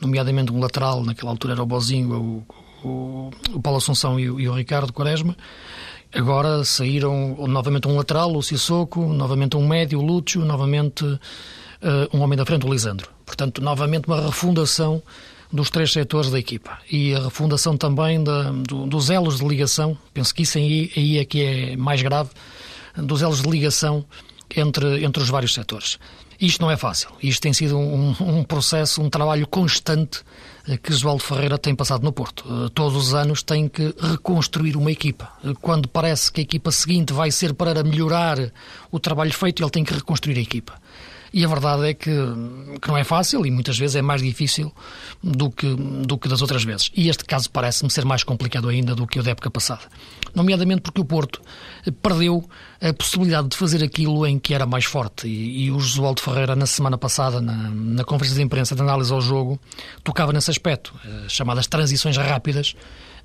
nomeadamente 0.01 0.51
um 0.51 0.59
lateral, 0.59 1.03
naquela 1.03 1.31
altura 1.31 1.53
era 1.53 1.63
o 1.63 1.65
Bozinho, 1.65 2.45
o, 2.83 2.87
o, 2.87 3.31
o 3.53 3.61
Paulo 3.61 3.77
Assunção 3.77 4.19
e 4.19 4.29
o, 4.29 4.39
e 4.39 4.49
o 4.49 4.53
Ricardo 4.53 4.93
Quaresma. 4.93 5.35
Agora 6.11 6.63
saíram 6.63 7.35
novamente 7.47 7.87
um 7.87 7.95
lateral, 7.95 8.35
o 8.35 8.41
Sissoko, 8.41 9.13
novamente 9.13 9.55
um 9.55 9.67
médio, 9.67 9.99
o 9.99 10.03
Lúcio, 10.03 10.43
novamente 10.43 11.05
uh, 11.83 12.15
um 12.15 12.21
homem 12.21 12.37
da 12.37 12.45
frente, 12.45 12.65
o 12.65 12.71
Lisandro. 12.71 13.09
Portanto, 13.25 13.61
novamente 13.61 14.07
uma 14.07 14.21
refundação 14.21 15.01
dos 15.51 15.69
três 15.69 15.91
setores 15.91 16.29
da 16.29 16.37
equipa 16.37 16.77
e 16.91 17.13
a 17.15 17.23
refundação 17.23 17.75
também 17.75 18.23
da, 18.23 18.51
do, 18.51 18.85
dos 18.85 19.09
elos 19.09 19.39
de 19.39 19.47
ligação, 19.47 19.97
penso 20.13 20.33
que 20.33 20.43
isso 20.43 20.57
aí, 20.57 20.91
aí 20.95 21.17
é 21.17 21.25
que 21.25 21.43
é 21.43 21.77
mais 21.77 22.01
grave, 22.01 22.29
dos 22.95 23.21
elos 23.21 23.41
de 23.41 23.49
ligação 23.49 24.05
entre, 24.55 25.03
entre 25.03 25.21
os 25.21 25.29
vários 25.29 25.53
setores. 25.53 25.97
Isto 26.39 26.61
não 26.61 26.71
é 26.71 26.77
fácil. 26.77 27.09
Isto 27.21 27.41
tem 27.41 27.51
sido 27.51 27.77
um, 27.77 28.15
um 28.21 28.43
processo, 28.43 29.01
um 29.01 29.09
trabalho 29.09 29.45
constante 29.45 30.21
eh, 30.65 30.77
que 30.77 30.93
Josualdo 30.93 31.21
Ferreira 31.21 31.57
tem 31.57 31.75
passado 31.75 32.01
no 32.01 32.13
Porto. 32.13 32.45
Eh, 32.47 32.69
todos 32.73 32.95
os 32.95 33.13
anos 33.13 33.43
tem 33.43 33.67
que 33.67 33.93
reconstruir 33.99 34.77
uma 34.77 34.89
equipa. 34.89 35.29
Quando 35.59 35.89
parece 35.89 36.31
que 36.31 36.39
a 36.39 36.43
equipa 36.43 36.71
seguinte 36.71 37.11
vai 37.11 37.29
ser 37.29 37.53
para 37.53 37.83
melhorar 37.83 38.37
o 38.89 38.99
trabalho 38.99 39.33
feito, 39.33 39.61
ele 39.61 39.69
tem 39.69 39.83
que 39.83 39.93
reconstruir 39.93 40.37
a 40.37 40.41
equipa. 40.41 40.81
E 41.33 41.45
a 41.45 41.47
verdade 41.47 41.87
é 41.87 41.93
que, 41.93 42.11
que 42.81 42.87
não 42.87 42.97
é 42.97 43.03
fácil 43.03 43.45
e 43.45 43.51
muitas 43.51 43.77
vezes 43.77 43.95
é 43.95 44.01
mais 44.01 44.21
difícil 44.21 44.73
do 45.23 45.49
que, 45.49 45.67
do 45.75 46.17
que 46.17 46.27
das 46.27 46.41
outras 46.41 46.63
vezes. 46.63 46.91
E 46.95 47.09
este 47.09 47.23
caso 47.25 47.49
parece-me 47.49 47.89
ser 47.91 48.05
mais 48.05 48.23
complicado 48.23 48.67
ainda 48.69 48.95
do 48.95 49.05
que 49.05 49.19
o 49.19 49.23
da 49.23 49.31
época 49.31 49.49
passada. 49.51 49.81
Nomeadamente 50.33 50.81
porque 50.81 51.01
o 51.01 51.05
Porto 51.05 51.41
perdeu 52.01 52.47
a 52.81 52.93
possibilidade 52.93 53.49
de 53.49 53.57
fazer 53.57 53.83
aquilo 53.83 54.25
em 54.25 54.39
que 54.39 54.53
era 54.53 54.65
mais 54.65 54.85
forte. 54.85 55.27
E, 55.27 55.65
e 55.65 55.71
o 55.71 55.79
Josualdo 55.79 56.21
Ferreira, 56.21 56.55
na 56.55 56.65
semana 56.65 56.97
passada, 56.97 57.41
na, 57.41 57.69
na 57.69 58.03
conferência 58.03 58.37
de 58.37 58.43
imprensa 58.43 58.75
de 58.75 58.81
análise 58.81 59.11
ao 59.11 59.21
jogo, 59.21 59.59
tocava 60.03 60.31
nesse 60.31 60.49
aspecto, 60.49 60.93
eh, 61.05 61.25
chamadas 61.27 61.67
transições 61.67 62.17
rápidas, 62.17 62.75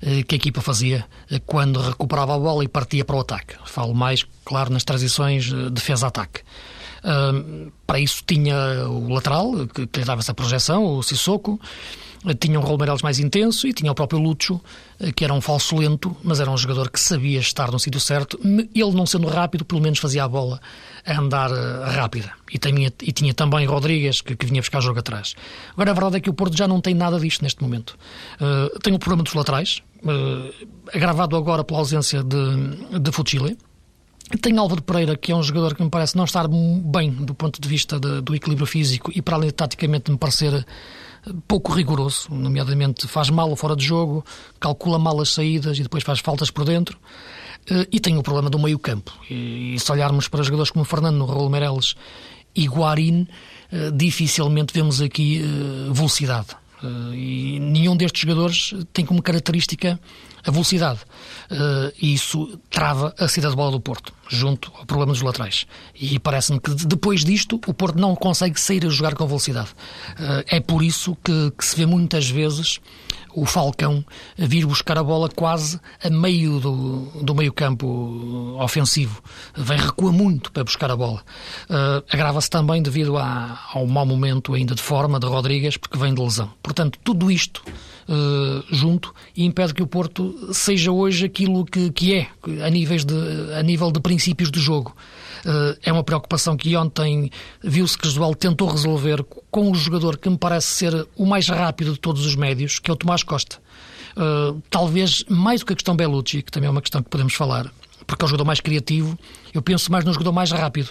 eh, 0.01 0.23
que 0.23 0.35
a 0.35 0.37
equipa 0.37 0.61
fazia 0.61 1.05
eh, 1.31 1.39
quando 1.45 1.79
recuperava 1.79 2.35
a 2.35 2.39
bola 2.39 2.63
e 2.63 2.67
partia 2.67 3.05
para 3.05 3.15
o 3.15 3.19
ataque. 3.19 3.55
Falo 3.65 3.93
mais, 3.93 4.25
claro, 4.43 4.71
nas 4.71 4.83
transições 4.83 5.51
defesa-ataque 5.71 6.41
para 7.85 7.99
isso 7.99 8.23
tinha 8.25 8.87
o 8.87 9.13
lateral, 9.13 9.67
que, 9.67 9.87
que 9.87 9.99
lhe 9.99 10.05
dava 10.05 10.21
essa 10.21 10.33
projeção, 10.33 10.83
o 10.83 11.03
Sissoko, 11.03 11.59
tinha 12.33 12.59
um 12.59 12.77
Meireles 12.77 13.01
mais 13.01 13.19
intenso 13.19 13.67
e 13.67 13.73
tinha 13.73 13.91
o 13.91 13.95
próprio 13.95 14.19
Lucho, 14.19 14.59
eh, 14.99 15.11
que 15.11 15.23
era 15.23 15.33
um 15.33 15.41
falso 15.41 15.75
lento, 15.77 16.15
mas 16.23 16.39
era 16.39 16.49
um 16.49 16.57
jogador 16.57 16.89
que 16.89 16.99
sabia 16.99 17.39
estar 17.39 17.71
no 17.71 17.79
sítio 17.79 17.99
certo. 17.99 18.39
Ele, 18.43 18.91
não 18.93 19.05
sendo 19.05 19.27
rápido, 19.27 19.63
pelo 19.63 19.81
menos 19.81 19.99
fazia 19.99 20.23
a 20.23 20.27
bola 20.27 20.59
andar 21.05 21.51
eh, 21.51 21.89
rápida. 21.91 22.31
E 22.51 22.57
tinha, 22.57 22.91
e 23.01 23.11
tinha 23.11 23.33
também 23.33 23.65
Rodrigues, 23.67 24.21
que, 24.21 24.35
que 24.35 24.45
vinha 24.45 24.61
buscar 24.61 24.81
jogo 24.81 24.99
atrás. 24.99 25.35
Agora, 25.73 25.91
a 25.91 25.93
verdade 25.93 26.17
é 26.17 26.19
que 26.19 26.29
o 26.29 26.33
Porto 26.33 26.57
já 26.57 26.67
não 26.67 26.81
tem 26.81 26.95
nada 26.95 27.19
disto 27.19 27.43
neste 27.43 27.61
momento. 27.61 27.97
Uh, 28.39 28.79
tem 28.79 28.93
o 28.93 28.99
problema 28.99 29.23
dos 29.23 29.33
laterais, 29.33 29.81
uh, 30.03 30.67
agravado 30.93 31.35
agora 31.35 31.63
pela 31.63 31.79
ausência 31.79 32.23
de, 32.23 32.99
de. 32.99 33.57
Tem 34.41 34.57
Álvaro 34.57 34.81
Pereira, 34.81 35.15
que 35.15 35.31
é 35.31 35.35
um 35.35 35.43
jogador 35.43 35.75
que 35.75 35.83
me 35.83 35.89
parece 35.89 36.17
não 36.17 36.25
estar 36.25 36.47
bem 36.47 37.11
do 37.11 37.35
ponto 37.35 37.61
de 37.61 37.69
vista 37.69 37.99
de, 37.99 38.21
do 38.21 38.35
equilíbrio 38.35 38.65
físico 38.65 39.11
e, 39.13 39.21
para 39.21 39.35
além 39.35 39.49
de 39.49 39.53
taticamente 39.53 40.09
me 40.11 40.17
parecer 40.17 40.53
eh, 40.53 41.31
pouco 41.47 41.71
rigoroso, 41.71 42.27
nomeadamente 42.31 43.07
faz 43.07 43.29
mal 43.29 43.55
fora 43.55 43.75
de 43.75 43.85
jogo, 43.85 44.25
calcula 44.59 44.97
mal 44.97 45.21
as 45.21 45.29
saídas 45.29 45.77
e 45.77 45.83
depois 45.83 46.03
faz 46.03 46.19
faltas 46.19 46.49
por 46.49 46.65
dentro. 46.65 46.97
Eh, 47.69 47.87
e 47.91 47.99
tem 47.99 48.17
o 48.17 48.23
problema 48.23 48.49
do 48.49 48.57
meio-campo. 48.57 49.13
E, 49.29 49.75
se 49.77 49.91
olharmos 49.91 50.27
para 50.27 50.41
jogadores 50.41 50.71
como 50.71 50.85
Fernando 50.85 51.23
Raul 51.25 51.49
Meireles 51.49 51.95
e 52.55 52.67
Guarin, 52.67 53.27
eh, 53.71 53.91
dificilmente 53.91 54.73
vemos 54.73 55.01
aqui 55.01 55.39
velocidade. 55.91 56.47
E 57.13 57.59
nenhum 57.59 57.95
destes 57.95 58.21
jogadores 58.21 58.73
tem 58.93 59.05
como 59.05 59.21
característica 59.21 59.99
a 60.45 60.51
velocidade. 60.51 60.99
Uh, 61.49 61.91
e 61.99 62.13
isso 62.13 62.59
trava 62.69 63.13
a 63.17 63.27
saída 63.27 63.49
de 63.49 63.55
bola 63.55 63.71
do 63.71 63.79
Porto, 63.79 64.13
junto 64.29 64.71
ao 64.77 64.85
problema 64.85 65.11
dos 65.11 65.21
laterais. 65.21 65.65
E 65.93 66.19
parece-me 66.19 66.59
que 66.59 66.71
depois 66.85 67.25
disto 67.25 67.59
o 67.65 67.73
Porto 67.73 67.99
não 67.99 68.15
consegue 68.15 68.59
sair 68.59 68.85
a 68.85 68.89
jogar 68.89 69.15
com 69.15 69.25
velocidade. 69.25 69.69
Uh, 70.11 70.43
é 70.47 70.59
por 70.59 70.83
isso 70.83 71.17
que, 71.23 71.51
que 71.57 71.65
se 71.65 71.75
vê 71.75 71.85
muitas 71.85 72.29
vezes 72.29 72.79
o 73.35 73.45
Falcão 73.45 74.03
vir 74.37 74.65
buscar 74.65 74.97
a 74.97 75.03
bola 75.03 75.29
quase 75.29 75.79
a 76.03 76.09
meio 76.09 76.59
do, 76.59 77.07
do 77.21 77.35
meio 77.35 77.51
campo 77.51 78.57
ofensivo. 78.59 79.21
Vem, 79.55 79.77
recua 79.77 80.11
muito 80.11 80.51
para 80.51 80.63
buscar 80.63 80.89
a 80.89 80.95
bola. 80.95 81.21
Uh, 81.69 82.03
Agrava-se 82.09 82.49
também 82.49 82.81
devido 82.81 83.17
ao 83.17 83.85
mau 83.85 84.05
momento 84.05 84.53
ainda 84.53 84.73
de 84.73 84.81
forma 84.81 85.19
de 85.19 85.27
Rodrigues, 85.27 85.77
porque 85.77 85.97
vem 85.97 86.13
de 86.13 86.21
lesão. 86.21 86.51
Portanto, 86.63 86.97
tudo 87.03 87.29
isto 87.29 87.61
uh, 88.07 88.63
junto 88.73 89.13
e 89.35 89.43
impede 89.43 89.73
que 89.73 89.83
o 89.83 89.87
Porto 89.87 90.53
seja 90.53 90.91
hoje 90.91 91.25
aquilo 91.25 91.65
que, 91.65 91.91
que 91.91 92.13
é, 92.13 92.27
a, 92.65 92.69
níveis 92.69 93.03
de, 93.03 93.15
a 93.57 93.61
nível 93.61 93.91
de 93.91 93.99
princípios 93.99 94.49
de 94.49 94.59
jogo. 94.59 94.95
Uh, 95.45 95.77
é 95.83 95.93
uma 95.93 96.03
preocupação 96.03 96.57
que 96.57 96.75
ontem 96.75 97.29
viu-se 97.63 97.95
que 97.95 98.07
Josualdo 98.07 98.35
tentou 98.35 98.67
resolver 98.67 99.23
com 99.51 99.69
o 99.69 99.75
jogador 99.75 100.17
que 100.17 100.27
me 100.27 100.37
parece 100.39 100.67
ser 100.67 101.07
o 101.15 101.23
mais 101.23 101.47
rápido 101.47 101.93
de 101.93 101.99
todos 101.99 102.25
os 102.25 102.35
médios, 102.35 102.79
que 102.79 102.89
é 102.89 102.93
o 102.93 102.97
Tomás 102.97 103.21
Costa. 103.21 103.57
Uh, 104.17 104.59
talvez 104.71 105.23
mais 105.29 105.59
do 105.59 105.67
que 105.67 105.73
a 105.73 105.75
questão 105.75 105.95
Bellucci, 105.95 106.41
que 106.41 106.51
também 106.51 106.67
é 106.67 106.71
uma 106.71 106.81
questão 106.81 107.03
que 107.03 107.09
podemos 107.09 107.35
falar, 107.35 107.71
porque 108.05 108.23
é 108.23 108.25
o 108.25 108.27
jogador 108.27 108.45
mais 108.45 108.59
criativo, 108.59 109.17
eu 109.53 109.61
penso 109.61 109.91
mais 109.91 110.03
no 110.03 110.11
jogador 110.11 110.33
mais 110.33 110.51
rápido. 110.51 110.89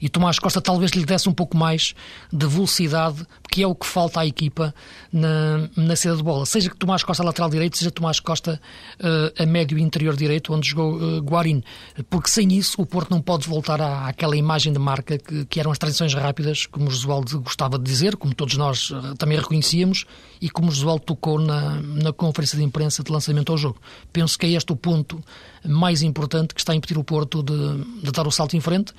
E 0.00 0.08
Tomás 0.08 0.38
Costa 0.38 0.60
talvez 0.60 0.90
lhe 0.92 1.04
desse 1.04 1.28
um 1.28 1.32
pouco 1.32 1.56
mais 1.56 1.94
de 2.32 2.46
velocidade, 2.46 3.26
que 3.50 3.62
é 3.62 3.66
o 3.66 3.74
que 3.74 3.86
falta 3.86 4.20
à 4.20 4.26
equipa 4.26 4.74
na, 5.12 5.68
na 5.76 5.94
saída 5.96 6.16
de 6.16 6.22
bola. 6.22 6.46
Seja 6.46 6.70
que 6.70 6.76
Tomás 6.76 7.02
Costa 7.02 7.22
lateral 7.22 7.50
direito, 7.50 7.76
seja 7.76 7.90
Tomás 7.90 8.18
Costa 8.18 8.60
uh, 9.00 9.42
a 9.42 9.46
médio 9.46 9.78
interior 9.78 10.16
direito, 10.16 10.52
onde 10.52 10.68
jogou 10.68 10.96
uh. 10.96 11.62
Porque 12.08 12.30
sem 12.30 12.52
isso 12.54 12.80
o 12.80 12.86
Porto 12.86 13.10
não 13.10 13.20
pode 13.20 13.46
voltar 13.46 13.80
à, 13.80 14.08
àquela 14.08 14.36
imagem 14.36 14.72
de 14.72 14.78
marca 14.78 15.18
que, 15.18 15.44
que 15.44 15.60
eram 15.60 15.70
as 15.70 15.78
transições 15.78 16.14
rápidas, 16.14 16.66
como 16.66 16.88
o 16.88 16.90
Josualdo 16.90 17.40
gostava 17.40 17.78
de 17.78 17.84
dizer, 17.84 18.16
como 18.16 18.34
todos 18.34 18.56
nós 18.56 18.90
uh, 18.90 19.14
também 19.16 19.38
reconhecíamos, 19.38 20.06
e 20.40 20.48
como 20.48 20.68
o 20.68 20.72
Josualdo 20.72 21.04
tocou 21.04 21.38
na, 21.38 21.80
na 21.82 22.12
conferência 22.12 22.58
de 22.58 22.64
imprensa 22.64 23.02
de 23.02 23.12
lançamento 23.12 23.52
ao 23.52 23.58
jogo. 23.58 23.78
Penso 24.12 24.38
que 24.38 24.46
é 24.46 24.50
este 24.50 24.72
o 24.72 24.76
ponto 24.76 25.22
mais 25.64 26.02
importante 26.02 26.54
que 26.56 26.60
está 26.62 26.72
a 26.72 26.76
impedir 26.76 26.98
o 26.98 27.04
Porto 27.04 27.42
de, 27.42 27.84
de 28.02 28.10
dar 28.10 28.26
o 28.26 28.30
salto 28.32 28.56
em 28.56 28.60
frente. 28.60 28.92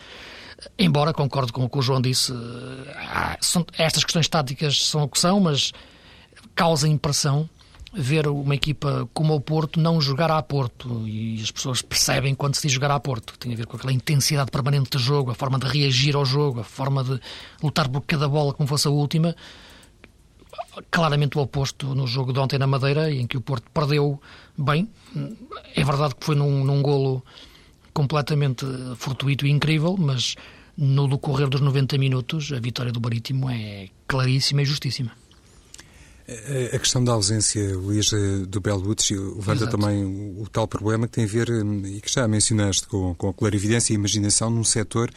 Embora 0.78 1.14
concordo 1.14 1.52
com 1.52 1.66
o 1.66 1.70
que 1.70 1.78
o 1.78 1.82
João 1.82 2.02
disse, 2.02 2.34
ah, 2.96 3.38
são, 3.42 3.66
estas 3.78 4.04
questões 4.04 4.28
táticas 4.28 4.86
são 4.86 5.04
o 5.04 5.10
que 5.10 5.20
são, 5.20 5.40
mas 5.40 5.72
causa 6.56 6.88
impressão 6.88 7.50
ver 7.94 8.28
uma 8.28 8.54
equipa 8.56 9.08
como 9.14 9.34
o 9.34 9.42
Porto 9.42 9.80
não 9.80 10.00
jogar 10.00 10.30
a 10.30 10.42
Porto 10.42 11.08
e 11.08 11.42
as 11.42 11.52
pessoas 11.52 11.82
percebem 11.82 12.36
quando 12.36 12.56
se 12.56 12.64
diz 12.64 12.72
jogar 12.72 12.92
a 12.92 13.00
Porto. 13.00 13.38
Tem 13.38 13.54
a 13.54 13.56
ver 13.56 13.66
com 13.66 13.78
aquela 13.78 13.94
intensidade 13.94 14.52
permanente 14.52 14.98
de 14.98 15.04
jogo, 15.04 15.32
a 15.32 15.36
forma 15.36 15.58
de 15.58 15.68
reagir 15.68 16.16
ao 16.16 16.26
jogo, 16.26 16.60
a 16.60 16.64
forma 16.64 17.04
de 17.04 17.20
lutar 17.62 17.88
por 17.90 18.02
cada 18.02 18.28
bola 18.28 18.54
como 18.54 18.68
fosse 18.68 18.88
a 18.88 18.92
última. 18.92 19.36
Claramente 20.92 21.38
o 21.38 21.42
oposto 21.42 21.96
no 21.96 22.06
jogo 22.06 22.34
de 22.34 22.40
ontem 22.40 22.60
na 22.60 22.68
Madeira, 22.68 23.12
em 23.12 23.26
que 23.26 23.38
o 23.38 23.42
Porto 23.42 23.66
perdeu 23.74 24.22
bem. 24.58 24.90
É 25.76 25.84
verdade 25.84 26.16
que 26.16 26.26
foi 26.26 26.36
num, 26.36 26.64
num 26.64 26.82
golo 26.82 27.24
completamente 27.94 28.66
fortuito 28.98 29.46
e 29.46 29.52
incrível, 29.52 29.96
mas 29.98 30.36
no 30.78 31.08
decorrer 31.08 31.48
dos 31.48 31.62
90 31.62 31.98
minutos 31.98 32.52
a 32.52 32.60
vitória 32.60 32.92
do 32.92 33.02
Marítimo 33.02 33.50
é 33.50 33.90
claríssima 34.08 34.62
e 34.62 34.66
justíssima. 34.66 35.12
A 36.74 36.78
questão 36.78 37.02
da 37.02 37.14
ausência, 37.14 37.78
Luís, 37.78 38.12
do 38.50 38.60
Belwoods 38.60 39.12
levanta 39.12 39.64
Exato. 39.64 39.78
também 39.78 40.04
o, 40.04 40.42
o, 40.42 40.50
tal 40.50 40.68
problema 40.68 41.08
que 41.08 41.14
tem 41.14 41.24
a 41.24 41.28
ver, 41.28 41.50
hum, 41.50 41.84
e 41.86 42.02
que 42.02 42.12
já 42.12 42.28
mencionaste, 42.28 42.86
com, 42.86 43.16
com 43.16 43.30
a 43.30 43.34
clarividência 43.34 43.94
e 43.94 43.96
a 43.96 44.00
imaginação 44.00 44.50
num 44.50 44.64
setor 44.64 45.10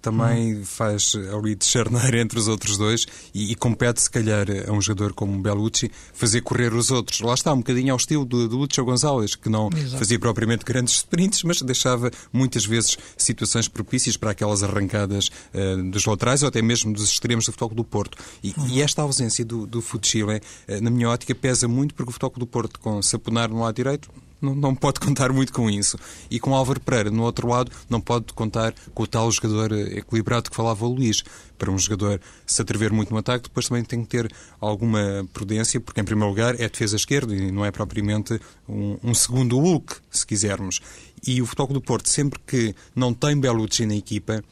também 0.00 0.56
hum. 0.56 0.64
faz 0.64 1.12
ali 1.34 1.54
de 1.54 1.64
charneira 1.64 2.20
entre 2.20 2.38
os 2.38 2.48
outros 2.48 2.78
dois 2.78 3.06
e, 3.34 3.52
e, 3.52 3.54
compete, 3.54 4.00
se 4.00 4.10
calhar, 4.10 4.46
a 4.66 4.72
um 4.72 4.80
jogador 4.80 5.12
como 5.12 5.40
Bellucci 5.40 5.90
fazer 6.12 6.40
correr 6.40 6.72
os 6.72 6.90
outros. 6.90 7.20
Lá 7.20 7.34
está, 7.34 7.52
um 7.52 7.58
bocadinho 7.58 7.92
ao 7.92 7.96
estilo 7.96 8.24
do, 8.24 8.48
do 8.48 8.56
Lúcio 8.56 8.84
Gonzalez, 8.84 9.34
que 9.34 9.48
não 9.48 9.68
Exato. 9.74 9.98
fazia 9.98 10.18
propriamente 10.18 10.64
grandes 10.64 10.94
sprints, 10.94 11.42
mas 11.42 11.60
deixava 11.62 12.10
muitas 12.32 12.64
vezes 12.64 12.96
situações 13.16 13.68
propícias 13.68 14.16
para 14.16 14.30
aquelas 14.30 14.62
arrancadas 14.62 15.30
uh, 15.54 15.90
dos 15.90 16.04
laterais 16.04 16.42
ou 16.42 16.48
até 16.48 16.62
mesmo 16.62 16.92
dos 16.92 17.10
extremos 17.10 17.46
do 17.46 17.52
Futebol 17.52 17.76
do 17.76 17.84
Porto. 17.84 18.18
E, 18.42 18.54
uhum. 18.56 18.68
e, 18.68 18.82
esta 18.82 19.02
ausência 19.02 19.44
do, 19.44 19.66
do 19.66 19.80
Fuchile, 19.80 20.36
uh, 20.36 20.80
na 20.80 20.90
minha 20.90 21.08
ótica, 21.08 21.34
pesa 21.34 21.66
muito 21.66 21.94
porque 21.94 22.10
o 22.10 22.12
Futebol 22.12 22.38
do 22.38 22.46
Porto, 22.46 22.78
com 22.80 23.02
Saponar 23.02 23.48
no 23.48 23.60
lado 23.60 23.74
direito, 23.74 24.10
não, 24.40 24.54
não 24.54 24.74
pode 24.74 25.00
contar 25.00 25.32
muito 25.32 25.52
com 25.52 25.68
isso. 25.68 25.98
E 26.30 26.38
com 26.38 26.54
Álvaro 26.54 26.80
Pereira, 26.80 27.10
no 27.10 27.22
outro 27.22 27.48
lado, 27.48 27.70
não 27.88 28.00
pode 28.00 28.32
contar 28.32 28.74
com 28.94 29.02
o 29.02 29.06
tal 29.06 29.30
jogador 29.30 29.72
equilibrado 29.72 30.50
que 30.50 30.56
falava 30.56 30.84
o 30.84 30.92
Luís. 30.92 31.22
Para 31.56 31.70
um 31.70 31.78
jogador 31.78 32.20
se 32.46 32.62
atrever 32.62 32.92
muito 32.92 33.12
no 33.12 33.18
ataque, 33.18 33.48
depois 33.48 33.66
também 33.68 33.82
tem 33.82 34.02
que 34.02 34.08
ter 34.08 34.32
alguma 34.60 35.26
prudência, 35.32 35.80
porque, 35.80 36.00
em 36.00 36.04
primeiro 36.04 36.28
lugar, 36.30 36.54
é 36.54 36.68
defesa 36.68 36.96
esquerda 36.96 37.34
e 37.34 37.50
não 37.50 37.64
é 37.64 37.72
propriamente 37.72 38.40
um, 38.68 38.96
um 39.02 39.14
segundo 39.14 39.58
look, 39.58 39.96
se 40.10 40.24
quisermos. 40.24 40.80
E 41.26 41.42
o 41.42 41.46
Futebol 41.46 41.74
do 41.74 41.80
Porto, 41.80 42.08
sempre 42.08 42.38
que 42.46 42.74
não 42.94 43.12
tem 43.12 43.38
Belucci 43.38 43.86
na 43.86 43.96
equipa, 43.96 44.42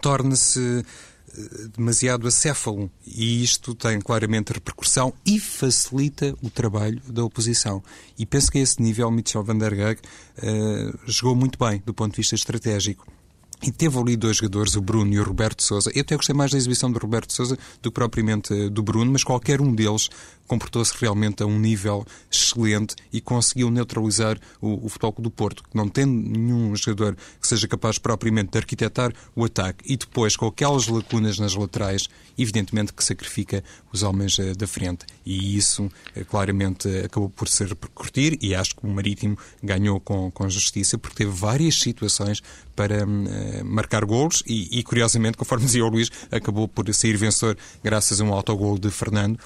torna-se 0.00 0.84
demasiado 1.76 2.26
acéfalo 2.26 2.90
e 3.06 3.42
isto 3.42 3.74
tem 3.74 4.00
claramente 4.00 4.52
repercussão 4.52 5.12
e 5.24 5.38
facilita 5.38 6.34
o 6.42 6.50
trabalho 6.50 7.00
da 7.08 7.24
oposição. 7.24 7.82
E 8.18 8.26
penso 8.26 8.50
que 8.50 8.58
a 8.58 8.62
esse 8.62 8.80
nível 8.82 9.10
Michel 9.10 9.42
van 9.42 9.58
der 9.58 9.74
Gaag 9.74 10.00
uh, 10.00 10.98
jogou 11.06 11.34
muito 11.34 11.58
bem 11.58 11.82
do 11.84 11.94
ponto 11.94 12.12
de 12.12 12.18
vista 12.18 12.34
estratégico. 12.34 13.06
E 13.62 13.70
teve 13.70 13.96
ali 13.98 14.16
dois 14.16 14.38
jogadores, 14.38 14.74
o 14.74 14.80
Bruno 14.80 15.12
e 15.12 15.20
o 15.20 15.24
Roberto 15.24 15.62
Souza. 15.62 15.90
Eu 15.94 16.02
até 16.02 16.16
gostei 16.16 16.34
mais 16.34 16.50
da 16.50 16.58
exibição 16.58 16.90
do 16.90 16.98
Roberto 16.98 17.32
Souza 17.32 17.56
do 17.80 17.90
que 17.90 17.94
propriamente 17.94 18.52
eh, 18.52 18.68
do 18.68 18.82
Bruno, 18.82 19.12
mas 19.12 19.22
qualquer 19.22 19.60
um 19.60 19.72
deles 19.72 20.10
comportou-se 20.46 20.92
realmente 21.00 21.42
a 21.42 21.46
um 21.46 21.58
nível 21.58 22.04
excelente 22.30 22.94
e 23.12 23.20
conseguiu 23.20 23.70
neutralizar 23.70 24.38
o, 24.60 24.84
o 24.84 24.88
Futebol 24.88 25.14
do 25.18 25.30
Porto, 25.30 25.62
que 25.62 25.76
não 25.76 25.88
tem 25.88 26.04
nenhum 26.04 26.74
jogador 26.76 27.16
que 27.40 27.46
seja 27.46 27.66
capaz 27.68 27.98
propriamente 27.98 28.50
de 28.50 28.58
arquitetar 28.58 29.12
o 29.34 29.44
ataque 29.44 29.84
e 29.90 29.96
depois, 29.96 30.36
com 30.36 30.46
aquelas 30.46 30.88
lacunas 30.88 31.38
nas 31.38 31.54
laterais, 31.54 32.08
evidentemente 32.36 32.92
que 32.92 33.02
sacrifica 33.02 33.62
os 33.92 34.02
homens 34.02 34.36
uh, 34.38 34.54
da 34.56 34.66
frente. 34.66 35.06
E 35.24 35.56
isso 35.56 35.84
uh, 35.84 36.24
claramente 36.26 36.88
acabou 36.98 37.30
por 37.30 37.48
se 37.48 37.64
repercutir 37.64 38.36
e 38.42 38.54
acho 38.54 38.74
que 38.76 38.84
o 38.84 38.90
Marítimo 38.90 39.38
ganhou 39.62 40.00
com, 40.00 40.30
com 40.30 40.50
justiça 40.50 40.98
porque 40.98 41.16
teve 41.16 41.30
várias 41.30 41.76
situações 41.76 42.42
para 42.74 43.06
marcar 43.64 44.04
golos 44.04 44.42
e, 44.46 44.78
e, 44.78 44.82
curiosamente, 44.82 45.36
conforme 45.36 45.64
dizia 45.66 45.84
o 45.84 45.88
Luís, 45.88 46.10
acabou 46.30 46.68
por 46.68 46.92
sair 46.94 47.16
vencedor 47.16 47.56
graças 47.82 48.20
a 48.20 48.24
um 48.24 48.32
autogol 48.32 48.78
de 48.78 48.90
Fernando, 48.90 49.38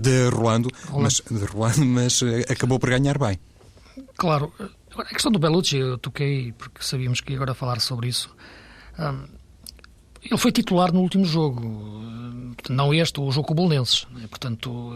de 0.00 0.28
Rolando. 0.28 0.70
Mas, 0.92 1.22
de 1.30 1.44
Rolando, 1.44 1.84
mas 1.86 2.20
acabou 2.50 2.78
por 2.78 2.90
ganhar 2.90 3.18
bem. 3.18 3.38
Claro. 4.16 4.52
A 4.96 5.04
questão 5.04 5.30
do 5.30 5.38
Belucci, 5.38 5.76
eu 5.76 5.98
toquei 5.98 6.52
porque 6.52 6.82
sabíamos 6.82 7.20
que 7.20 7.32
ia 7.32 7.36
agora 7.36 7.54
falar 7.54 7.80
sobre 7.80 8.08
isso. 8.08 8.34
Ele 10.22 10.36
foi 10.36 10.50
titular 10.50 10.92
no 10.92 11.00
último 11.00 11.24
jogo, 11.24 11.60
não 12.68 12.92
este, 12.92 13.20
o 13.20 13.30
jogo 13.30 13.46
com 13.46 13.52
o 13.52 13.56
Bolonenses, 13.56 14.06
né? 14.10 14.26
portanto, 14.28 14.92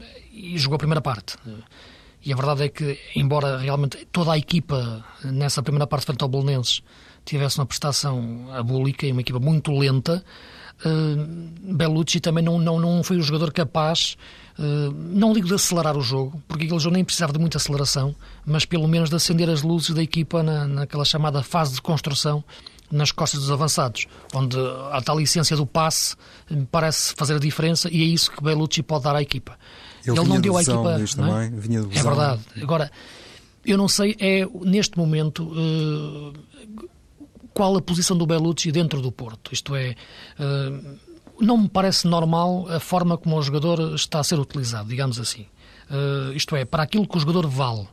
eh, 0.00 0.22
e 0.32 0.58
jogou 0.58 0.76
a 0.76 0.78
primeira 0.78 1.00
parte. 1.00 1.36
E 2.24 2.32
a 2.32 2.36
verdade 2.36 2.64
é 2.64 2.68
que, 2.68 2.98
embora 3.16 3.58
realmente 3.58 4.06
toda 4.12 4.32
a 4.32 4.38
equipa 4.38 5.04
nessa 5.24 5.62
primeira 5.62 5.86
parte 5.86 6.06
frente 6.06 6.22
ao 6.22 6.28
Bolonenses 6.28 6.82
tivesse 7.28 7.58
uma 7.58 7.66
prestação 7.66 8.48
abúlica 8.52 9.06
e 9.06 9.12
uma 9.12 9.20
equipa 9.20 9.38
muito 9.38 9.70
lenta, 9.72 10.24
uh, 10.84 11.74
Bellucci 11.74 12.20
também 12.20 12.42
não, 12.42 12.58
não, 12.58 12.80
não 12.80 13.02
foi 13.02 13.18
o 13.18 13.22
jogador 13.22 13.52
capaz, 13.52 14.16
uh, 14.58 14.92
não 14.92 15.32
digo 15.32 15.46
de 15.46 15.54
acelerar 15.54 15.96
o 15.96 16.00
jogo, 16.00 16.42
porque 16.48 16.64
aquele 16.64 16.80
jogo 16.80 16.94
nem 16.94 17.04
precisava 17.04 17.32
de 17.32 17.38
muita 17.38 17.58
aceleração, 17.58 18.14
mas 18.46 18.64
pelo 18.64 18.88
menos 18.88 19.10
de 19.10 19.16
acender 19.16 19.48
as 19.50 19.62
luzes 19.62 19.90
da 19.90 20.02
equipa 20.02 20.42
na, 20.42 20.66
naquela 20.66 21.04
chamada 21.04 21.42
fase 21.42 21.74
de 21.74 21.82
construção 21.82 22.42
nas 22.90 23.12
costas 23.12 23.40
dos 23.40 23.50
avançados, 23.50 24.06
onde 24.34 24.56
a 24.90 25.02
tal 25.02 25.18
licença 25.18 25.54
do 25.54 25.66
passe 25.66 26.16
parece 26.70 27.12
fazer 27.14 27.34
a 27.34 27.38
diferença 27.38 27.88
e 27.92 28.02
é 28.02 28.06
isso 28.06 28.30
que 28.30 28.42
Bellucci 28.42 28.82
pode 28.82 29.04
dar 29.04 29.14
à 29.14 29.20
equipa. 29.20 29.58
Ele, 30.06 30.18
Ele 30.18 30.28
não 30.28 30.40
deu 30.40 30.56
à 30.56 30.62
equipa. 30.62 30.98
Não 31.18 31.38
é? 31.38 31.50
Vinha 31.50 31.80
é 31.80 32.02
verdade. 32.02 32.40
Agora, 32.62 32.90
eu 33.64 33.76
não 33.76 33.88
sei, 33.88 34.16
é 34.18 34.48
neste 34.62 34.96
momento. 34.96 35.44
Uh, 35.44 36.32
qual 37.58 37.76
a 37.76 37.82
posição 37.82 38.16
do 38.16 38.24
Bellucci 38.24 38.70
dentro 38.70 39.02
do 39.02 39.10
Porto? 39.10 39.52
Isto 39.52 39.74
é, 39.74 39.96
uh, 40.38 40.96
não 41.40 41.58
me 41.58 41.68
parece 41.68 42.06
normal 42.06 42.68
a 42.68 42.78
forma 42.78 43.18
como 43.18 43.36
o 43.36 43.42
jogador 43.42 43.96
está 43.96 44.20
a 44.20 44.22
ser 44.22 44.38
utilizado, 44.38 44.88
digamos 44.88 45.18
assim. 45.18 45.44
Uh, 45.90 46.32
isto 46.34 46.54
é, 46.54 46.64
para 46.64 46.84
aquilo 46.84 47.04
que 47.04 47.16
o 47.16 47.20
jogador 47.20 47.48
vale 47.48 47.88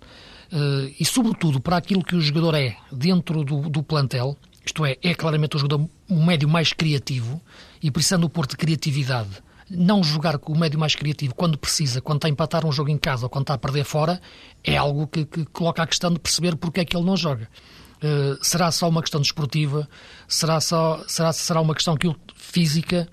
e, 1.00 1.03
sobretudo, 1.03 1.60
para 1.60 1.75
aquilo 1.75 2.03
que 2.03 2.15
o 2.15 2.22
jogador 2.22 2.53
é 2.53 2.77
dentro 2.91 3.43
do, 3.43 3.67
do 3.67 3.81
plantel, 3.81 4.38
isto 4.63 4.86
é, 4.86 4.95
é 5.01 5.13
claramente 5.15 5.55
o 5.55 5.60
jogador 5.60 5.89
um 6.07 6.24
médio 6.24 6.48
mais 6.48 6.72
criativo 6.72 7.41
e 7.81 7.89
precisando 7.89 8.22
do 8.22 8.29
Porto 8.29 8.51
de 8.51 8.57
criatividade. 8.57 9.31
Não 9.67 10.03
jogar 10.03 10.38
com 10.38 10.53
o 10.53 10.57
médio 10.57 10.79
mais 10.79 10.93
criativo 10.93 11.34
quando 11.34 11.57
precisa, 11.57 12.00
quando 12.00 12.19
está 12.19 12.27
a 12.27 12.31
empatar 12.31 12.65
um 12.65 12.72
jogo 12.72 12.91
em 12.91 12.98
casa 12.98 13.25
ou 13.25 13.29
quando 13.29 13.45
está 13.45 13.55
a 13.55 13.57
perder 13.57 13.84
fora, 13.84 14.22
é 14.63 14.77
algo 14.77 15.07
que, 15.07 15.25
que 15.25 15.43
coloca 15.45 15.81
a 15.81 15.88
questão 15.88 16.13
de 16.13 16.19
perceber 16.19 16.55
porque 16.55 16.81
é 16.81 16.86
que 16.86 16.95
ele 16.95 17.05
não 17.05 17.17
joga. 17.17 17.50
Uh, 17.97 18.37
será 18.43 18.71
só 18.71 18.89
uma 18.89 19.01
questão 19.01 19.21
desportiva? 19.21 19.87
Será, 20.27 20.59
só, 20.59 21.03
será, 21.07 21.31
será 21.33 21.61
uma 21.61 21.73
questão 21.73 21.95
que, 21.95 22.13
física? 22.35 23.07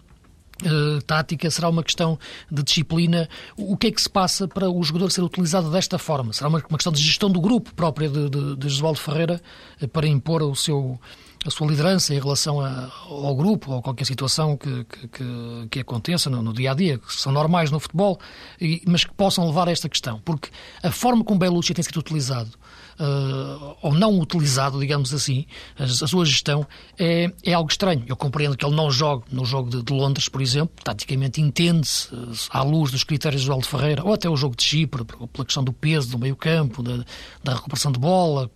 Uh, 0.65 1.03
tática, 1.03 1.51
será 1.51 1.69
uma 1.69 1.83
questão 1.83 2.19
de 2.51 2.63
disciplina. 2.63 3.29
O 3.57 3.77
que 3.77 3.89
é 3.89 3.91
que 3.91 4.01
se 4.01 4.09
passa 4.09 4.47
para 4.47 4.71
o 4.71 4.83
jogador 4.85 5.11
ser 5.11 5.23
utilizado 5.23 5.71
desta 5.71 5.99
forma? 5.99 6.33
Será 6.33 6.49
uma, 6.49 6.63
uma 6.69 6.79
questão 6.79 6.93
de 6.93 7.03
gestão 7.03 7.31
do 7.31 7.41
grupo 7.41 7.75
própria 7.75 8.09
de, 8.09 8.31
de, 8.31 8.57
de 8.57 8.69
Josualdo 8.69 9.01
Ferreira 9.01 9.41
uh, 9.81 9.89
para 9.89 10.07
impor 10.07 10.43
o 10.43 10.55
seu, 10.55 11.01
a 11.45 11.51
sua 11.51 11.67
liderança 11.67 12.15
em 12.15 12.19
relação 12.19 12.61
a, 12.61 12.91
ao 13.09 13.35
grupo 13.35 13.73
ou 13.73 13.83
qualquer 13.83 14.05
situação 14.05 14.57
que, 14.57 14.85
que, 14.85 15.25
que 15.71 15.81
aconteça 15.81 16.31
no, 16.31 16.43
no, 16.43 16.53
dia 16.53 16.71
a 16.71 16.75
dia, 16.75 16.99
que 16.99 17.13
são 17.13 17.33
normais 17.33 17.71
no 17.71 17.81
futebol, 17.81 18.19
e, 18.61 18.83
mas 18.87 19.05
que 19.05 19.13
possam 19.15 19.47
levar 19.47 19.69
a 19.69 19.73
esta 19.73 19.89
questão. 19.89 20.21
Porque 20.25 20.51
a 20.83 20.91
forma 20.91 21.25
como 21.25 21.39
Belucci 21.39 21.75
tem 21.75 21.83
sido 21.83 21.99
utilizado 21.99 22.53
uh, 22.99 23.77
ou 23.83 23.95
não 23.95 24.19
utilizado, 24.19 24.79
digamos 24.79 25.13
assim, 25.13 25.47
a, 25.79 25.85
a 25.85 25.89
sua 25.89 26.25
gestão, 26.25 26.67
é, 26.99 27.31
é, 27.45 27.53
algo 27.53 27.71
estranho. 27.71 28.05
Eu 28.07 28.17
compreendo 28.17 28.57
que 28.57 28.65
ele 28.65 28.75
não 28.75 28.91
jogue 28.91 29.25
no 29.31 29.45
jogo 29.45 29.71
de, 29.71 29.83
de 29.83 29.93
Londres, 29.93 30.29
por 30.29 30.41
exemplo, 30.41 30.75
taticamente 30.83 31.41
entende-se 31.41 32.15
uh, 32.15 32.33
à 32.51 32.63
luz 32.63 32.91
dos 32.91 33.05
critérios 33.05 33.45
do 33.45 33.53
Aldo 33.53 33.67
Ferreira, 33.67 34.05
ou 34.05 34.13
até 34.13 34.29
o 34.29 34.37
jogo 34.37 34.57
de 34.57 34.63
Chipre, 34.63 35.05
pela 35.05 35.45
questão 35.45 35.65
do 35.65 35.73
peso 35.73 36.11
do 36.11 36.19
meio-campo, 36.19 36.83
da, 36.83 37.05
da 37.43 37.55
recuperação 37.55 37.93
de 37.93 37.99
bola, 37.99 38.51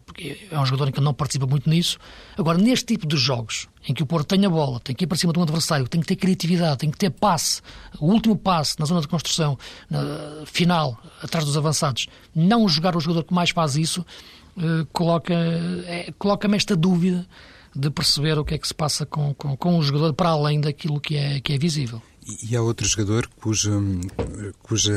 é 0.51 0.59
um 0.59 0.65
jogador 0.65 0.89
em 0.89 0.93
que 0.93 1.01
não 1.01 1.13
participa 1.13 1.47
muito 1.47 1.69
nisso. 1.69 1.99
Agora, 2.37 2.59
neste 2.59 2.87
tipo 2.87 3.07
de 3.07 3.17
jogos, 3.17 3.69
em 3.89 3.95
que 3.95 4.03
o 4.03 4.07
Porto 4.07 4.29
tem 4.29 4.45
a 4.45 4.51
bola, 4.51 4.81
tem 4.81 4.95
que 4.95 5.05
ir 5.05 5.07
para 5.07 5.17
cima 5.17 5.33
de 5.33 5.39
um 5.39 5.43
adversário, 5.43 5.87
tem 5.89 6.01
que 6.01 6.07
ter 6.07 6.17
criatividade, 6.17 6.79
tem 6.79 6.91
que 6.91 6.99
ter 6.99 7.11
passe, 7.11 7.61
o 8.01 8.07
último 8.07 8.37
passe 8.37 8.79
na 8.79 8.87
zona 8.87 9.01
de 9.01 9.09
construção, 9.09 9.59
na, 9.91 10.01
final, 10.47 10.99
atrás 11.23 11.45
dos 11.45 11.57
avançados, 11.57 12.07
não 12.35 12.69
jogar 12.69 12.97
o 12.97 13.01
jogador 13.01 13.25
que 13.25 13.35
mais 13.35 13.51
faz 13.51 13.77
isso, 13.77 14.05
eh, 14.59 14.87
coloca, 14.93 15.35
é, 15.35 16.13
coloca-me 16.19 16.57
esta 16.57 16.75
dúvida 16.75 17.27
de 17.75 17.91
perceber 17.91 18.39
o 18.39 18.45
que 18.45 18.55
é 18.55 18.59
que 18.59 18.67
se 18.67 18.75
passa 18.75 19.05
com, 19.05 19.35
com, 19.35 19.55
com 19.57 19.79
o 19.79 19.83
jogador 19.83 20.15
para 20.15 20.31
além 20.31 20.61
daquilo 20.61 20.99
que 20.99 21.17
é, 21.17 21.41
que 21.41 21.53
é 21.53 21.59
visível. 21.59 22.01
E 22.43 22.57
há 22.57 22.63
outro 22.63 22.87
jogador 22.87 23.29
cujo, 23.41 24.01
cujo 24.63 24.91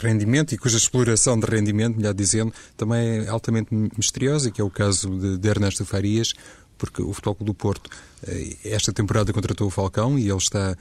rendimento 0.00 0.54
e 0.54 0.58
cuja 0.58 0.76
exploração 0.76 1.38
de 1.38 1.44
rendimento, 1.44 1.96
melhor 1.96 2.14
dizendo, 2.14 2.52
também 2.76 3.24
é 3.24 3.28
altamente 3.28 3.74
misteriosa, 3.96 4.52
que 4.52 4.60
é 4.60 4.64
o 4.64 4.70
caso 4.70 5.10
de, 5.18 5.36
de 5.36 5.48
Ernesto 5.48 5.84
Farias, 5.84 6.32
porque 6.78 7.02
o 7.02 7.12
Futebol 7.12 7.36
do 7.40 7.54
Porto 7.54 7.90
eh, 8.26 8.56
esta 8.64 8.92
temporada 8.92 9.32
contratou 9.32 9.66
o 9.66 9.70
Falcão 9.70 10.16
e 10.16 10.28
ele 10.28 10.38
está 10.38 10.76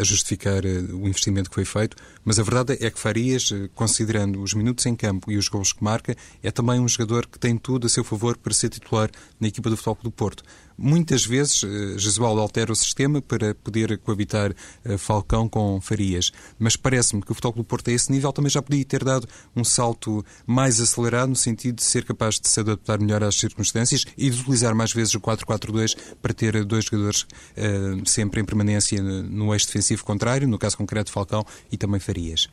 a 0.00 0.04
justificar 0.04 0.64
eh, 0.64 0.78
o 0.92 1.06
investimento 1.06 1.50
que 1.50 1.54
foi 1.54 1.64
feito, 1.64 1.96
mas 2.24 2.38
a 2.38 2.42
verdade 2.42 2.76
é 2.80 2.90
que 2.90 2.98
Farias, 2.98 3.52
considerando 3.74 4.42
os 4.42 4.54
minutos 4.54 4.86
em 4.86 4.94
campo 4.94 5.30
e 5.30 5.36
os 5.36 5.48
gols 5.48 5.72
que 5.72 5.82
marca, 5.82 6.16
é 6.42 6.50
também 6.50 6.80
um 6.80 6.88
jogador 6.88 7.26
que 7.26 7.38
tem 7.38 7.56
tudo 7.56 7.86
a 7.86 7.90
seu 7.90 8.04
favor 8.04 8.36
para 8.36 8.52
ser 8.54 8.68
titular 8.68 9.10
na 9.40 9.48
equipa 9.48 9.68
do 9.68 9.76
Futebol 9.76 9.98
do 10.04 10.10
Porto. 10.10 10.42
Muitas 10.78 11.24
vezes, 11.24 11.62
Jesualdo 11.96 12.38
altera 12.38 12.70
o 12.70 12.76
sistema 12.76 13.22
para 13.22 13.54
poder 13.54 13.96
coabitar 13.96 14.54
Falcão 14.98 15.48
com 15.48 15.80
Farias, 15.80 16.30
mas 16.58 16.76
parece-me 16.76 17.22
que 17.22 17.32
o 17.32 17.34
Futebol 17.34 17.62
do 17.62 17.64
Porto 17.64 17.88
a 17.88 17.94
esse 17.94 18.12
nível 18.12 18.30
também 18.30 18.50
já 18.50 18.60
podia 18.60 18.84
ter 18.84 19.02
dado 19.02 19.26
um 19.54 19.64
salto 19.64 20.22
mais 20.46 20.78
acelerado 20.78 21.30
no 21.30 21.36
sentido 21.36 21.76
de 21.76 21.82
ser 21.82 22.04
capaz 22.04 22.38
de 22.38 22.46
se 22.46 22.60
adaptar 22.60 23.00
melhor 23.00 23.24
às 23.24 23.36
circunstâncias 23.36 24.04
e 24.18 24.28
de 24.28 24.38
utilizar 24.38 24.74
mais 24.74 24.92
vezes 24.92 25.14
o 25.14 25.20
4-4-2 25.20 25.96
para 26.20 26.34
ter 26.34 26.62
dois 26.62 26.84
jogadores 26.84 27.26
sempre 28.04 28.42
em 28.42 28.44
permanência 28.44 29.02
no 29.02 29.55
eixo 29.56 29.66
defensivo 29.66 30.04
contrário, 30.04 30.46
no 30.46 30.58
caso 30.58 30.76
concreto 30.76 31.10
Falcão 31.10 31.44
e 31.70 31.76
também 31.76 31.98
Farias. 31.98 32.48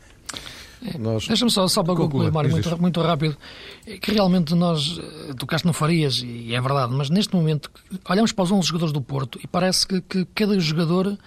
É, 0.86 0.98
nós... 0.98 1.28
Deixa-me 1.28 1.52
só, 1.52 1.68
só 1.68 1.84
para 1.84 1.96
concluir, 1.96 2.32
Mário, 2.32 2.52
muito, 2.52 2.82
muito 2.82 3.02
rápido, 3.02 3.38
é 3.86 3.98
que 3.98 4.12
realmente 4.12 4.54
nós, 4.54 5.00
eh, 5.00 5.34
tocaste 5.38 5.66
no 5.66 5.72
Farias, 5.72 6.22
e 6.26 6.54
é 6.54 6.60
verdade, 6.60 6.94
mas 6.94 7.10
neste 7.10 7.34
momento 7.34 7.72
olhamos 8.10 8.32
para 8.34 8.44
os 8.44 8.52
11 8.52 8.68
jogadores 8.68 8.94
do 8.94 9.02
Porto 9.02 9.40
e 9.42 9.48
parece 9.48 9.88
que, 9.88 10.02
que 10.02 10.26
cada 10.36 10.60
jogador 10.60 11.18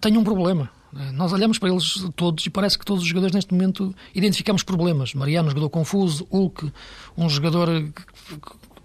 tem 0.00 0.16
um 0.16 0.24
problema. 0.24 0.70
É, 0.96 1.12
nós 1.12 1.32
olhamos 1.32 1.58
para 1.58 1.70
eles 1.70 2.04
todos 2.16 2.44
e 2.44 2.50
parece 2.50 2.78
que 2.78 2.84
todos 2.84 3.02
os 3.02 3.08
jogadores 3.08 3.34
neste 3.34 3.54
momento 3.54 3.94
identificamos 4.14 4.62
problemas. 4.62 5.14
Mariano, 5.14 5.46
um 5.46 5.50
jogador 5.50 5.70
confuso, 5.70 6.26
Hulk, 6.30 6.72
um 7.16 7.28
jogador 7.28 7.68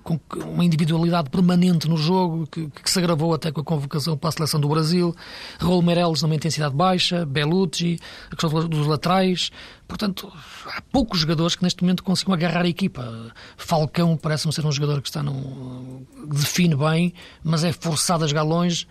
com 0.06 0.20
uma 0.36 0.64
individualidade 0.64 1.32
permanente 1.32 1.90
no 1.90 1.98
jogo, 1.98 2.46
que, 2.46 2.70
que, 2.70 2.90
se 2.90 3.00
agravou 3.00 3.34
até 3.34 3.52
com 3.52 3.62
a 3.62 3.64
convocação 3.64 4.16
para 4.16 4.30
a 4.30 4.32
seleção 4.32 4.60
do 4.60 4.70
Brasil, 4.70 5.16
Raul 5.60 5.82
Meireles 5.82 6.22
numa 6.22 6.36
intensidade 6.36 6.76
baixa, 6.76 7.26
Bellucci, 7.26 8.00
a 8.32 8.36
questão 8.36 8.68
dos 8.68 8.86
laterais. 8.86 9.52
Portanto, 9.88 10.32
há 10.68 10.82
poucos 10.92 11.20
jogadores 11.20 11.56
que 11.56 11.64
neste 11.64 11.82
momento 11.82 12.04
consigam 12.04 12.36
agarrar 12.36 12.66
a 12.66 12.68
equipa. 12.68 13.34
Falcão 13.58 14.16
parece-me 14.16 14.54
ser 14.54 14.64
um 14.64 14.72
jogador 14.72 15.02
que 15.02 15.10
está 15.10 15.24
no 15.24 16.06
define 16.28 16.76
bem, 16.76 17.12
mas 17.44 17.64
é 17.64 17.72
forçado 17.72 18.24
a 18.26 18.28
jogar 18.28 18.44
longe 18.44 18.88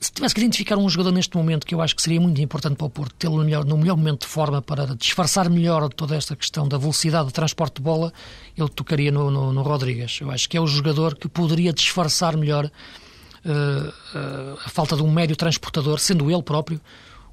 se 0.00 0.10
tivesse 0.10 0.34
que 0.34 0.40
identificar 0.40 0.78
um 0.78 0.88
jogador 0.88 1.12
neste 1.12 1.36
momento 1.36 1.66
que 1.66 1.74
eu 1.74 1.80
acho 1.82 1.94
que 1.94 2.00
seria 2.00 2.18
muito 2.18 2.40
importante 2.40 2.74
para 2.74 2.86
o 2.86 2.90
Porto, 2.90 3.14
tê-lo 3.16 3.36
no 3.36 3.44
melhor, 3.44 3.66
no 3.66 3.76
melhor 3.76 3.96
momento 3.96 4.22
de 4.22 4.28
forma 4.28 4.62
para 4.62 4.86
disfarçar 4.96 5.50
melhor 5.50 5.92
toda 5.92 6.16
esta 6.16 6.34
questão 6.34 6.66
da 6.66 6.78
velocidade 6.78 7.26
de 7.28 7.34
transporte 7.34 7.76
de 7.76 7.82
bola, 7.82 8.10
eu 8.56 8.66
tocaria 8.66 9.12
no, 9.12 9.30
no, 9.30 9.52
no 9.52 9.62
Rodrigues. 9.62 10.18
Eu 10.22 10.30
acho 10.30 10.48
que 10.48 10.56
é 10.56 10.60
o 10.60 10.66
jogador 10.66 11.14
que 11.14 11.28
poderia 11.28 11.70
disfarçar 11.70 12.34
melhor 12.34 12.64
uh, 12.64 13.48
uh, 13.48 14.58
a 14.64 14.68
falta 14.70 14.96
de 14.96 15.02
um 15.02 15.10
médio 15.10 15.36
transportador, 15.36 15.98
sendo 15.98 16.30
ele 16.30 16.42
próprio 16.42 16.80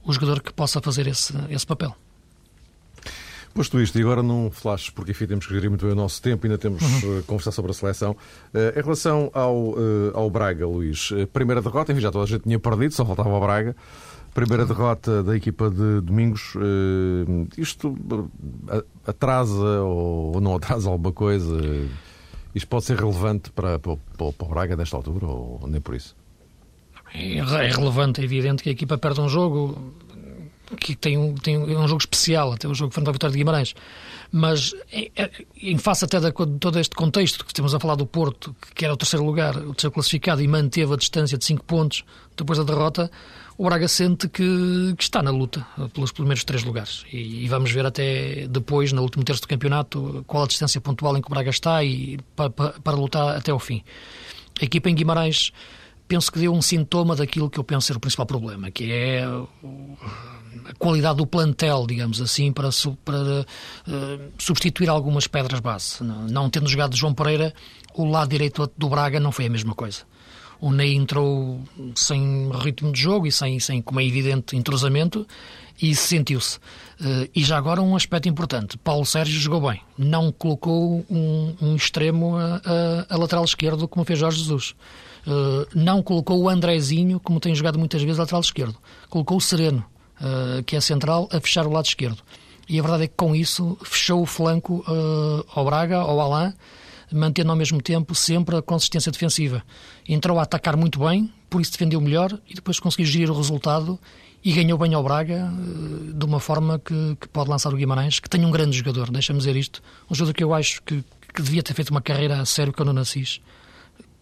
o 0.04 0.12
jogador 0.12 0.42
que 0.42 0.52
possa 0.52 0.82
fazer 0.82 1.08
esse, 1.08 1.34
esse 1.50 1.66
papel. 1.66 1.96
Posto 3.58 3.82
isto, 3.82 3.98
e 3.98 4.04
agora 4.04 4.22
num 4.22 4.52
flash, 4.52 4.92
porque 4.92 5.10
enfim 5.10 5.26
temos 5.26 5.48
que 5.48 5.52
gerir 5.52 5.68
muito 5.68 5.84
bem 5.84 5.92
o 5.92 5.96
nosso 5.96 6.22
tempo, 6.22 6.46
ainda 6.46 6.60
temos 6.60 6.80
uhum. 7.02 7.18
uh, 7.18 7.24
conversar 7.24 7.52
sobre 7.52 7.72
a 7.72 7.74
seleção. 7.74 8.12
Uh, 8.54 8.80
em 8.80 8.84
relação 8.84 9.32
ao, 9.34 9.70
uh, 9.70 10.12
ao 10.14 10.30
Braga, 10.30 10.68
Luís, 10.68 11.10
primeira 11.34 11.60
derrota, 11.60 11.92
enfim, 11.92 12.00
já 12.00 12.12
toda 12.12 12.26
a 12.26 12.28
gente 12.28 12.44
tinha 12.44 12.60
perdido, 12.60 12.94
só 12.94 13.04
faltava 13.04 13.30
o 13.30 13.40
Braga. 13.40 13.76
Primeira 14.32 14.64
derrota 14.64 15.24
da 15.24 15.36
equipa 15.36 15.72
de 15.72 16.02
Domingos. 16.02 16.54
isto 17.58 17.98
atrasa 19.08 19.82
ou 19.82 20.40
não 20.40 20.54
atrasa 20.54 20.88
alguma 20.92 21.12
coisa? 21.12 21.58
Isto 22.54 22.68
pode 22.68 22.86
ser 22.86 23.00
relevante 23.00 23.50
para, 23.50 23.80
para, 23.80 23.98
para 24.16 24.28
o 24.28 24.50
Braga 24.50 24.76
nesta 24.76 24.96
altura 24.96 25.26
ou 25.26 25.68
nem 25.68 25.82
por 25.82 25.96
isso? 25.96 26.16
É, 27.12 27.38
é 27.38 27.72
relevante, 27.72 28.22
é 28.22 28.24
evidente 28.24 28.62
que 28.62 28.70
a 28.70 28.72
equipa 28.72 29.00
perde 29.00 29.20
um 29.20 29.28
jogo 29.28 29.96
que 30.76 30.96
tem 30.96 31.18
um, 31.18 31.34
tem 31.36 31.58
um, 31.58 31.70
é 31.70 31.78
um 31.78 31.88
jogo 31.88 32.02
especial, 32.02 32.52
até 32.52 32.68
o 32.68 32.74
jogo 32.74 32.94
frente 32.94 33.08
à 33.08 33.12
Vitória 33.12 33.32
de 33.32 33.38
Guimarães. 33.38 33.74
Mas 34.32 34.76
em, 34.92 35.10
em 35.62 35.78
face 35.78 36.04
até 36.04 36.20
de 36.20 36.32
todo 36.60 36.80
este 36.80 36.96
contexto 36.96 37.46
que 37.46 37.54
temos 37.54 37.74
a 37.74 37.80
falar 37.80 37.96
do 37.96 38.06
Porto, 38.06 38.56
que 38.76 38.84
era 38.84 38.94
o 38.94 38.98
terceiro 38.98 39.26
lugar, 39.26 39.56
o 39.56 39.74
terceiro 39.74 39.94
classificado 39.94 40.42
e 40.42 40.48
manteve 40.48 40.94
a 40.94 40.98
distância 40.98 41.38
de 41.38 41.46
5 41.46 41.64
pontos 41.64 42.04
depois 42.36 42.60
da 42.60 42.66
derrota, 42.66 43.10
o 43.58 43.64
Braga 43.66 43.88
sente 43.88 44.28
que, 44.28 44.94
que, 44.96 45.04
está 45.04 45.24
na 45.24 45.32
luta 45.32 45.66
pelos 45.94 46.12
primeiros 46.12 46.44
três 46.44 46.64
lugares. 46.64 47.04
E, 47.12 47.46
e, 47.46 47.48
vamos 47.48 47.72
ver 47.72 47.86
até 47.86 48.48
depois, 48.48 48.92
no 48.92 49.02
último 49.02 49.24
terço 49.24 49.42
do 49.42 49.48
campeonato, 49.48 50.24
qual 50.28 50.44
a 50.44 50.48
distância 50.48 50.80
pontual 50.80 51.18
em 51.18 51.22
que 51.22 51.28
o 51.28 51.32
Braga 51.32 51.50
está 51.50 51.84
e 51.84 52.20
para, 52.36 52.52
para, 52.52 52.80
para 52.80 52.96
lutar 52.96 53.36
até 53.36 53.52
ao 53.52 53.60
fim. 53.60 53.84
A 54.62 54.66
equipa 54.66 54.90
em 54.90 54.96
Guimarães 54.96 55.52
penso 56.08 56.32
que 56.32 56.40
deu 56.40 56.54
um 56.54 56.62
sintoma 56.62 57.16
daquilo 57.16 57.50
que 57.50 57.60
eu 57.60 57.64
penso 57.64 57.88
ser 57.88 57.98
o 57.98 58.00
principal 58.00 58.26
problema, 58.26 58.72
que 58.72 58.92
é 58.92 59.24
a 59.24 60.74
qualidade 60.78 61.18
do 61.18 61.28
plantel, 61.28 61.86
digamos 61.88 62.22
assim, 62.22 62.52
para, 62.52 62.70
para 63.04 63.18
uh, 63.42 64.32
substituir 64.38 64.90
algumas 64.90 65.28
pedras 65.28 65.60
base. 65.60 66.04
Não, 66.04 66.28
não, 66.28 66.50
tendo 66.50 66.68
jogado 66.68 66.96
João 66.96 67.14
Pereira, 67.14 67.54
o 67.94 68.06
lado 68.06 68.30
direito 68.30 68.70
do 68.78 68.90
Braga 68.90 69.20
não 69.20 69.32
foi 69.32 69.46
a 69.46 69.50
mesma 69.50 69.74
coisa. 69.74 70.04
O 70.60 70.72
Ney 70.72 70.96
entrou 70.96 71.62
sem 71.96 72.50
ritmo 72.52 72.92
de 72.92 73.00
jogo 73.00 73.28
e 73.28 73.32
sem, 73.32 73.60
sem 73.60 73.80
como 73.82 74.00
é 74.00 74.06
evidente, 74.06 74.56
entrosamento 74.56 75.26
e 75.82 75.94
sentiu-se. 75.96 76.58
Uh, 77.00 77.30
e 77.36 77.44
já 77.44 77.58
agora 77.58 77.82
um 77.82 77.96
aspecto 77.96 78.28
importante: 78.28 78.78
Paulo 78.78 79.06
Sérgio 79.06 79.40
jogou 79.40 79.70
bem, 79.70 79.82
não 79.98 80.32
colocou 80.32 81.06
um, 81.10 81.56
um 81.62 81.76
extremo 81.76 82.36
a, 82.38 82.62
a, 82.66 83.16
a, 83.16 83.18
lateral 83.18 83.46
esquerdo 83.46 83.88
como 83.88 84.06
fez 84.06 84.18
Jorge 84.18 84.40
Jesus. 84.40 84.76
Uh, 85.28 85.68
não 85.76 86.02
colocou 86.02 86.42
o 86.42 86.48
Andrezinho, 86.48 87.20
como 87.20 87.38
tem 87.38 87.54
jogado 87.54 87.78
muitas 87.78 88.02
vezes, 88.02 88.18
lateral 88.18 88.40
esquerdo. 88.40 88.78
Colocou 89.10 89.38
o 89.38 89.42
Sereno, 89.42 89.84
uh, 90.22 90.64
que 90.64 90.74
é 90.74 90.80
central, 90.80 91.28
a 91.34 91.42
fechar 91.42 91.68
o 91.68 91.70
lado 91.70 91.86
esquerdo. 91.86 92.24
E 92.70 92.80
a 92.80 92.82
verdade 92.82 93.04
é 93.04 93.08
que 93.08 93.16
com 93.16 93.36
isso 93.36 93.78
fechou 93.84 94.22
o 94.22 94.26
flanco 94.26 94.86
uh, 94.88 95.46
ao 95.54 95.66
Braga, 95.66 95.98
ao 95.98 96.20
Alain, 96.22 96.54
mantendo 97.12 97.52
ao 97.52 97.58
mesmo 97.58 97.82
tempo 97.82 98.16
sempre 98.16 98.56
a 98.56 98.62
consistência 98.62 99.12
defensiva. 99.12 99.64
Entrou 100.08 100.40
a 100.40 100.44
atacar 100.44 100.78
muito 100.78 101.00
bem, 101.00 101.30
por 101.50 101.62
isso 101.62 101.74
defendeu 101.74 102.00
melhor 102.00 102.40
e 102.48 102.54
depois 102.54 102.80
conseguiu 102.80 103.06
gerir 103.06 103.30
o 103.30 103.36
resultado 103.36 104.00
e 104.44 104.54
ganhou 104.54 104.78
bem 104.78 104.94
ao 104.94 105.04
Braga 105.04 105.52
de 106.14 106.26
uma 106.26 106.40
forma 106.40 106.80
que, 106.80 107.18
que, 107.20 107.28
pode 107.28 107.50
lançar 107.50 107.74
o 107.74 107.78
Guimarães, 107.78 108.20
que 108.20 108.30
tem 108.30 108.46
um 108.46 108.52
grande 108.52 108.78
jogador, 108.78 109.10
deixa-me 109.12 109.40
dizer 109.40 109.56
isto. 109.58 109.82
Um 110.10 110.16
jogador 110.16 110.34
que 110.34 110.44
eu 110.44 110.54
acho 110.54 110.82
que, 110.84 111.04
que 111.34 111.42
devia 111.42 111.64
ter 111.64 111.74
feito 111.74 111.90
uma 111.90 112.02
carreira 112.02 112.40
a 112.40 112.46
sério 112.46 112.74
quando 112.74 112.94
nasci, 112.94 113.42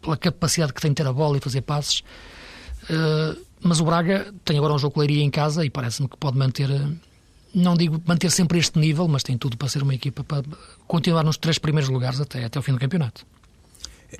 pela 0.05 0.15
capacidade 0.15 0.71
que 0.71 0.81
tem 0.81 0.91
de 0.91 0.95
ter 0.95 1.07
a 1.07 1.11
bola 1.11 1.37
e 1.37 1.41
fazer 1.41 1.61
passes. 1.61 1.99
Uh, 2.83 3.43
mas 3.61 3.79
o 3.79 3.85
Braga 3.85 4.31
tem 4.45 4.57
agora 4.57 4.73
um 4.73 4.77
jogo 4.77 4.93
com 4.93 4.99
Leiria 4.99 5.23
em 5.23 5.31
casa 5.31 5.65
e 5.65 5.69
parece-me 5.69 6.07
que 6.07 6.15
pode 6.17 6.37
manter, 6.37 6.69
eh, 6.69 6.87
não 7.53 7.75
digo 7.75 7.99
manter 8.05 8.29
sempre 8.29 8.59
este 8.59 8.77
nível, 8.77 9.07
mas 9.07 9.23
tem 9.23 9.35
tudo 9.39 9.57
para 9.57 9.67
ser 9.67 9.81
uma 9.81 9.95
equipa 9.95 10.23
para 10.23 10.43
continuar 10.85 11.23
nos 11.23 11.37
três 11.37 11.57
primeiros 11.57 11.89
lugares 11.89 12.21
até, 12.21 12.45
até 12.45 12.59
o 12.59 12.61
fim 12.61 12.73
do 12.73 12.79
campeonato. 12.79 13.25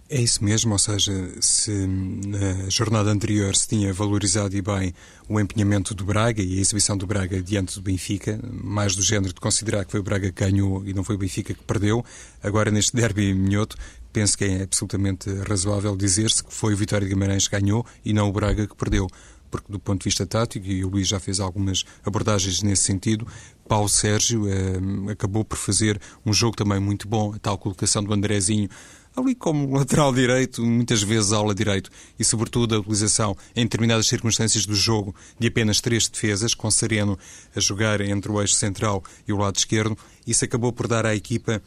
É 0.10 0.20
isso 0.20 0.44
mesmo, 0.44 0.74
ou 0.74 0.80
seja, 0.80 1.14
se 1.40 1.72
na 1.72 2.70
jornada 2.70 3.12
anterior 3.12 3.56
se 3.56 3.68
tinha 3.68 3.94
valorizado 3.94 4.56
e 4.56 4.62
bem 4.62 4.94
o 5.30 5.40
empenhamento 5.40 5.94
do 5.94 6.04
Braga 6.06 6.42
e 6.42 6.58
a 6.58 6.62
exibição 6.62 6.98
do 6.98 7.06
Braga 7.06 7.42
diante 7.42 7.76
do 7.76 7.82
Benfica, 7.82 8.40
mais 8.52 8.96
do 8.96 9.04
género 9.04 9.32
de 9.32 9.40
considerar 9.40 9.86
que 9.86 9.92
foi 9.92 10.00
o 10.00 10.04
Braga 10.04 10.32
que 10.32 10.44
ganhou 10.44 10.84
e 10.86 10.94
não 10.94 11.04
foi 11.04 11.16
o 11.16 11.20
Benfica 11.20 11.54
que 11.54 11.64
perdeu, 11.64 12.04
agora 12.42 12.72
neste 12.72 12.96
derby 12.96 13.34
minhoto, 13.34 13.78
penso 14.16 14.38
que 14.38 14.46
é 14.46 14.64
absolutamente 14.64 15.30
razoável 15.46 15.94
dizer-se 15.94 16.42
que 16.42 16.54
foi 16.54 16.74
o 16.74 16.78
Vitória 16.78 17.06
de 17.06 17.14
Guimarães 17.14 17.50
que 17.50 17.60
ganhou 17.60 17.86
e 18.06 18.14
não 18.14 18.30
o 18.30 18.32
Braga 18.32 18.66
que 18.66 18.74
perdeu. 18.74 19.10
Porque 19.52 19.70
do 19.70 19.78
ponto 19.78 20.00
de 20.00 20.06
vista 20.06 20.26
tático, 20.26 20.66
e 20.66 20.86
o 20.86 20.88
Luís 20.88 21.10
já 21.10 21.20
fez 21.20 21.42
algumas 21.42 21.84
abordagens 22.02 22.64
nesse 22.64 22.84
sentido, 22.84 23.28
Paulo 23.68 23.90
Sérgio 23.90 24.48
eh, 24.48 25.12
acabou 25.12 25.44
por 25.44 25.58
fazer 25.58 26.00
um 26.26 26.32
jogo 26.32 26.56
também 26.56 26.80
muito 26.80 27.10
bom, 27.10 27.34
a 27.34 27.40
tal 27.40 27.58
colocação 27.58 28.02
do 28.06 28.14
Andrezinho 28.14 28.70
ali 29.18 29.36
como 29.36 29.70
lateral 29.76 30.14
direito, 30.14 30.64
muitas 30.64 31.04
vezes 31.04 31.34
aula 31.34 31.54
direito, 31.54 31.90
e 32.18 32.24
sobretudo 32.24 32.76
a 32.76 32.80
utilização 32.80 33.36
em 33.54 33.64
determinadas 33.64 34.08
circunstâncias 34.08 34.66
do 34.66 34.76
jogo 34.76 35.14
de 35.38 35.48
apenas 35.48 35.82
três 35.82 36.08
defesas, 36.08 36.54
com 36.54 36.72
Sereno 36.72 37.20
a 37.54 37.60
jogar 37.60 38.00
entre 38.00 38.32
o 38.32 38.40
eixo 38.40 38.56
central 38.56 39.04
e 39.28 39.34
o 39.34 39.38
lado 39.38 39.58
esquerdo, 39.58 39.98
isso 40.26 40.46
acabou 40.46 40.72
por 40.72 40.88
dar 40.88 41.06
à 41.06 41.14
equipa 41.14 41.62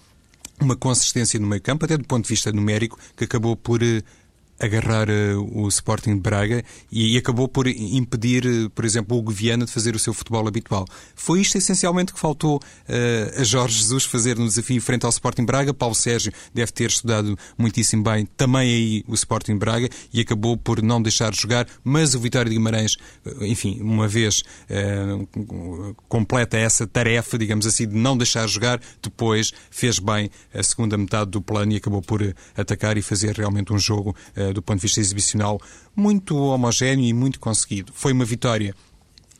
uma 0.64 0.76
consistência 0.76 1.38
no 1.38 1.46
meio 1.46 1.62
campo, 1.62 1.84
até 1.84 1.96
do 1.96 2.04
ponto 2.04 2.24
de 2.24 2.30
vista 2.30 2.52
numérico, 2.52 2.98
que 3.16 3.24
acabou 3.24 3.56
por 3.56 3.82
eh, 3.82 4.02
agarrar 4.60 5.08
uh, 5.08 5.62
o 5.62 5.68
Sporting 5.68 6.14
de 6.14 6.20
Braga 6.20 6.64
e, 6.90 7.14
e, 7.14 7.18
acabou 7.18 7.48
por 7.48 7.66
impedir, 7.66 8.44
uh, 8.44 8.70
por 8.70 8.84
exemplo, 8.84 9.16
o 9.16 9.22
Guiana 9.22 9.64
de 9.64 9.72
fazer 9.72 9.94
o 9.94 9.98
seu 9.98 10.12
futebol 10.12 10.46
habitual. 10.46 10.84
Foi 11.14 11.40
isto 11.40 11.56
essencialmente 11.56 12.12
que 12.12 12.18
faltou 12.18 12.56
uh, 12.56 13.40
a 13.40 13.44
Jorge 13.44 13.78
Jesus 13.78 14.04
fazer 14.04 14.36
no 14.36 14.46
desafio 14.46 14.80
frente 14.80 15.04
ao 15.04 15.10
Sporting 15.10 15.44
Braga. 15.44 15.72
Paulo 15.72 15.94
Sérgio 15.94 16.32
deve 16.52 16.72
ter 16.72 16.88
estudado 16.88 17.38
muitíssimo 17.56 18.02
bem 18.02 18.26
também 18.36 18.68
aí 18.68 19.04
o 19.06 19.14
Sporting 19.14 19.56
Braga 19.56 19.88
e 20.12 20.20
acabou 20.20 20.56
por 20.56 20.82
não 20.82 21.00
deixar 21.00 21.34
jogar, 21.34 21.66
mas 21.84 22.14
o 22.14 22.20
Vitória 22.20 22.50
de 22.50 22.56
Guimarães, 22.56 22.96
enfim, 23.40 23.78
uma 23.80 24.08
vez 24.08 24.42
completa 26.08 26.56
essa 26.56 26.86
tarefa, 26.86 27.38
digamos 27.38 27.66
assim, 27.66 27.86
de 27.86 27.94
não 27.94 28.16
deixar 28.16 28.46
jogar, 28.46 28.80
depois 29.02 29.52
fez 29.70 29.98
bem 29.98 30.30
a 30.54 30.62
segunda 30.62 30.96
metade 30.96 31.30
do 31.30 31.40
plano 31.40 31.72
e 31.72 31.76
acabou 31.76 32.02
por 32.02 32.22
atacar 32.56 32.96
e 32.96 33.02
fazer 33.02 33.36
realmente 33.36 33.72
um 33.72 33.78
jogo 33.78 34.14
eh, 34.34 34.47
do 34.52 34.62
ponto 34.62 34.78
de 34.78 34.82
vista 34.82 35.00
exibicional, 35.00 35.60
muito 35.94 36.36
homogéneo 36.36 37.04
e 37.04 37.12
muito 37.12 37.40
conseguido. 37.40 37.92
Foi 37.94 38.12
uma 38.12 38.24
vitória 38.24 38.74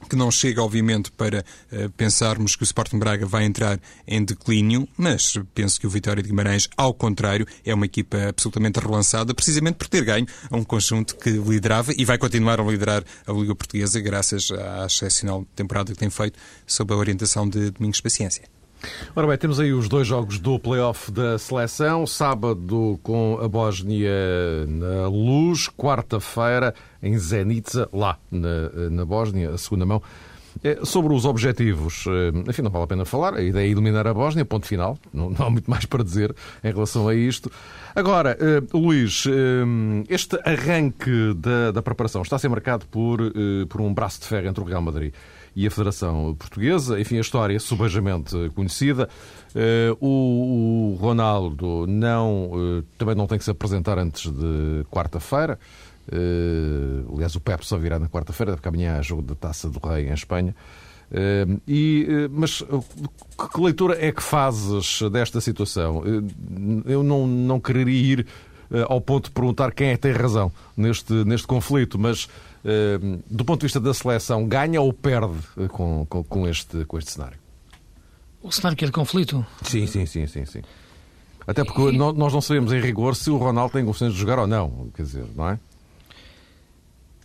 que 0.09 0.17
não 0.17 0.31
chega, 0.31 0.63
obviamente, 0.63 1.11
para 1.11 1.45
uh, 1.73 1.91
pensarmos 1.91 2.55
que 2.55 2.63
o 2.63 2.65
Sporting 2.65 2.99
Braga 2.99 3.27
vai 3.27 3.45
entrar 3.45 3.81
em 4.07 4.25
declínio, 4.25 4.89
mas 4.97 5.35
penso 5.55 5.81
que 5.81 5.87
o 5.87 5.91
Vitória 5.91 6.23
de 6.23 6.29
Guimarães, 6.29 6.69
ao 6.77 6.95
contrário, 6.95 7.47
é 7.65 7.75
uma 7.75 7.87
equipa 7.87 8.29
absolutamente 8.29 8.79
relançada, 8.79 9.35
precisamente 9.35 9.77
por 9.77 9.89
ter 9.89 10.05
ganho 10.05 10.27
a 10.51 10.57
um 10.57 10.65
conjunto 10.65 11.17
que 11.17 11.31
liderava 11.31 11.93
e 11.97 12.05
vai 12.05 12.17
continuar 12.17 12.61
a 12.61 12.65
liderar 12.65 13.05
a 13.27 13.33
Liga 13.33 13.55
Portuguesa, 13.55 14.01
graças 14.01 14.51
à 14.51 14.87
excepcional 14.87 15.45
temporada 15.55 15.93
que 15.93 15.99
tem 15.99 16.11
feito, 16.11 16.39
sob 16.67 16.93
a 16.93 16.97
orientação 16.97 17.49
de 17.49 17.71
Domingos 17.71 18.01
Paciência. 18.01 18.58
Ora 19.15 19.27
bem, 19.27 19.37
temos 19.37 19.59
aí 19.59 19.73
os 19.73 19.89
dois 19.89 20.07
jogos 20.07 20.39
do 20.39 20.59
play-off 20.59 21.11
da 21.11 21.39
seleção. 21.39 22.07
Sábado 22.07 22.99
com 23.03 23.39
a 23.43 23.49
Bósnia 23.49 24.11
na 24.67 25.09
luz, 25.09 25.69
quarta-feira 25.69 26.75
em 27.03 27.19
Zenica, 27.19 27.89
lá 27.93 28.19
na, 28.31 28.89
na 28.91 29.05
Bósnia, 29.05 29.51
a 29.51 29.59
segunda 29.59 29.85
mão. 29.85 30.03
É, 30.63 30.85
sobre 30.85 31.15
os 31.15 31.25
objetivos, 31.25 32.05
eh, 32.09 32.33
enfim, 32.49 32.63
não 32.63 32.71
vale 32.71 32.85
a 32.85 32.87
pena 32.87 33.05
falar. 33.05 33.35
A 33.35 33.43
ideia 33.43 33.65
é 33.65 33.71
eliminar 33.71 34.07
a 34.07 34.15
Bósnia, 34.15 34.45
ponto 34.45 34.67
final. 34.67 34.99
Não, 35.13 35.31
não 35.31 35.47
há 35.47 35.51
muito 35.51 35.71
mais 35.71 35.85
para 35.85 36.03
dizer 36.03 36.35
em 36.65 36.73
relação 36.73 37.07
a 37.07 37.15
isto. 37.15 37.51
Agora, 37.95 38.37
eh, 38.41 38.61
Luís, 38.75 39.25
eh, 39.27 40.05
este 40.09 40.37
arranque 40.45 41.35
da, 41.37 41.71
da 41.71 41.83
preparação 41.83 42.23
está 42.23 42.37
a 42.37 42.39
ser 42.39 42.49
marcado 42.49 42.87
por, 42.87 43.21
por 43.69 43.81
um 43.81 43.93
braço 43.95 44.21
de 44.21 44.27
ferro 44.27 44.49
entre 44.49 44.63
o 44.63 44.67
Real 44.67 44.83
Madrid 44.83 45.13
e 45.59 45.67
a 45.67 45.71
Federação 45.73 46.37
Portuguesa. 46.39 47.01
Enfim, 47.01 47.17
a 47.17 47.21
história 47.21 47.57
é 47.57 47.59
subejamente 47.59 48.37
conhecida. 48.55 49.09
Uh, 49.53 50.07
o, 50.07 50.97
Ronaldo 51.01 51.85
não, 51.89 52.53
uh, 52.53 52.83
também 52.97 53.17
não 53.17 53.27
tem 53.27 53.39
que 53.39 53.45
se 53.45 53.51
apresentar 53.51 53.99
antes 53.99 54.31
de 54.31 54.85
quarta-feira. 54.89 55.59
Uh, 56.07 57.13
aliás, 57.13 57.35
o 57.35 57.41
Pep 57.41 57.67
só 57.67 57.77
virá 57.77 57.99
na 57.99 58.09
quarta-feira, 58.09 58.53
porque 58.53 58.69
amanhã 58.69 58.99
há 58.99 59.03
jogo 59.03 59.21
da 59.21 59.35
Taça 59.35 59.69
do 59.69 59.81
Rei 59.81 60.09
em 60.09 60.13
Espanha. 60.13 60.55
Uh, 61.11 61.61
e, 61.67 62.07
mas 62.31 62.63
que 62.63 63.61
leitura 63.61 63.97
é 63.99 64.13
que 64.13 64.23
fazes 64.23 65.03
desta 65.11 65.41
situação? 65.41 66.05
eu 66.87 67.03
não, 67.03 67.27
não 67.27 67.59
quereria 67.59 68.13
ir 68.13 68.27
ao 68.89 69.01
ponto 69.01 69.25
de 69.25 69.31
perguntar 69.33 69.73
quem 69.73 69.89
é 69.89 69.93
que 69.95 70.03
tem 70.03 70.13
razão 70.13 70.53
neste, 70.77 71.13
neste 71.25 71.49
conflito, 71.49 71.99
mas 71.99 72.29
do 73.29 73.45
ponto 73.45 73.61
de 73.61 73.67
vista 73.67 73.81
da 73.81 73.95
seleção, 73.95 74.47
ganha 74.47 74.81
ou 74.81 74.93
perde 74.93 75.39
eh, 75.57 75.69
com, 75.69 76.07
com, 76.07 76.25
com, 76.25 76.49
este, 76.49 76.85
com 76.85 76.99
este 76.99 77.13
cenário? 77.13 77.39
O 78.43 78.51
cenário 78.51 78.77
que 78.77 78.85
é 78.85 78.87
de 78.87 78.93
conflito? 78.93 79.45
Sim, 79.63 79.87
sim, 79.87 80.07
sim, 80.07 80.27
sim. 80.27 80.45
sim. 80.45 80.63
Até 81.47 81.65
porque 81.65 81.81
e... 81.81 81.97
nós 81.97 82.33
não 82.33 82.41
sabemos 82.41 82.73
em 82.73 82.81
rigor 82.81 83.17
se 83.17 83.31
o 83.31 83.37
Ronaldo 83.37 83.73
tem 83.73 83.85
condições 83.85 84.13
de 84.13 84.19
jogar 84.19 84.39
ou 84.39 84.47
não, 84.47 84.91
quer 84.95 85.03
dizer, 85.03 85.25
não 85.35 85.49
é? 85.49 85.59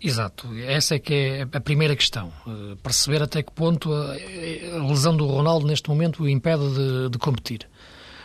Exato. 0.01 0.47
Essa 0.65 0.95
é 0.95 0.99
que 0.99 1.13
é 1.13 1.41
a 1.43 1.61
primeira 1.61 1.95
questão. 1.95 2.31
Uh, 2.45 2.75
perceber 2.77 3.21
até 3.21 3.41
que 3.41 3.51
ponto 3.53 3.93
a, 3.93 4.11
a, 4.11 4.87
lesão 4.87 5.15
do 5.15 5.25
Ronaldo 5.25 5.65
neste 5.65 5.89
momento 5.89 6.23
o 6.23 6.29
impede 6.29 6.69
de, 6.73 7.09
de 7.09 7.17
competir. 7.17 7.67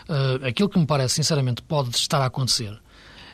Uh, 0.08 0.44
aquilo 0.44 0.68
que 0.68 0.78
me 0.78 0.86
parece, 0.86 1.14
sinceramente, 1.14 1.62
pode 1.62 1.90
estar 1.94 2.20
a 2.20 2.26
acontecer 2.26 2.80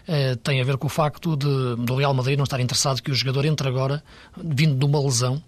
uh, 0.09 0.37
tem 0.37 0.61
a 0.61 0.64
ver 0.64 0.77
com 0.77 0.87
o 0.87 0.90
facto 0.90 1.37
de, 1.37 1.77
do 1.77 1.95
Real 1.95 2.14
Madrid 2.14 2.37
não 2.37 2.45
estar 2.45 2.61
interessado 2.61 3.03
que 3.03 3.11
o 3.11 3.14
jogador 3.14 3.45
entre 3.45 3.69
agora, 3.69 4.03
vindo 4.37 4.77
de 4.77 4.85
uma 4.85 5.01
lesão, 5.01 5.43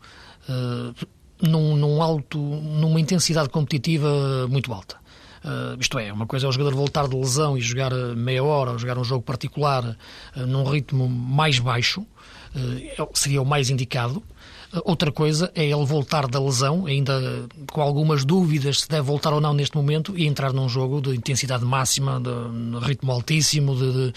num, 1.43 1.77
num 1.77 2.01
alto, 2.01 2.39
numa 2.39 3.01
intensidade 3.01 3.49
competitiva 3.49 4.47
muito 4.49 4.73
alta. 4.73 4.97
Uh, 5.47 5.79
isto 5.79 5.97
é, 5.97 6.13
uma 6.13 6.27
coisa 6.27 6.47
é 6.47 6.49
o 6.49 6.53
jogador 6.53 6.75
voltar 6.75 7.07
de 7.07 7.15
lesão 7.15 7.57
e 7.57 7.61
jogar 7.61 7.93
meia 8.17 8.43
hora 8.43 8.73
ou 8.73 8.79
jogar 8.79 8.99
um 8.99 9.05
jogo 9.05 9.23
particular 9.23 9.97
uh, 10.37 10.41
num 10.47 10.65
ritmo 10.65 11.09
mais 11.09 11.61
baixo, 11.61 12.01
uh, 12.01 13.09
seria 13.15 13.41
o 13.41 13.45
mais 13.45 13.71
indicado. 13.71 14.21
Outra 14.85 15.11
coisa 15.11 15.51
é 15.55 15.65
ele 15.65 15.85
voltar 15.85 16.27
da 16.27 16.41
lesão, 16.41 16.87
ainda 16.87 17.47
com 17.73 17.81
algumas 17.81 18.25
dúvidas 18.25 18.81
se 18.81 18.89
deve 18.89 19.03
voltar 19.03 19.33
ou 19.33 19.41
não 19.41 19.55
neste 19.55 19.77
momento, 19.77 20.17
e 20.17 20.27
entrar 20.27 20.53
num 20.53 20.69
jogo 20.69 21.01
de 21.01 21.17
intensidade 21.17 21.65
máxima, 21.65 22.21
de, 22.21 22.87
ritmo 22.87 23.13
altíssimo, 23.13 23.75
de, 23.75 24.13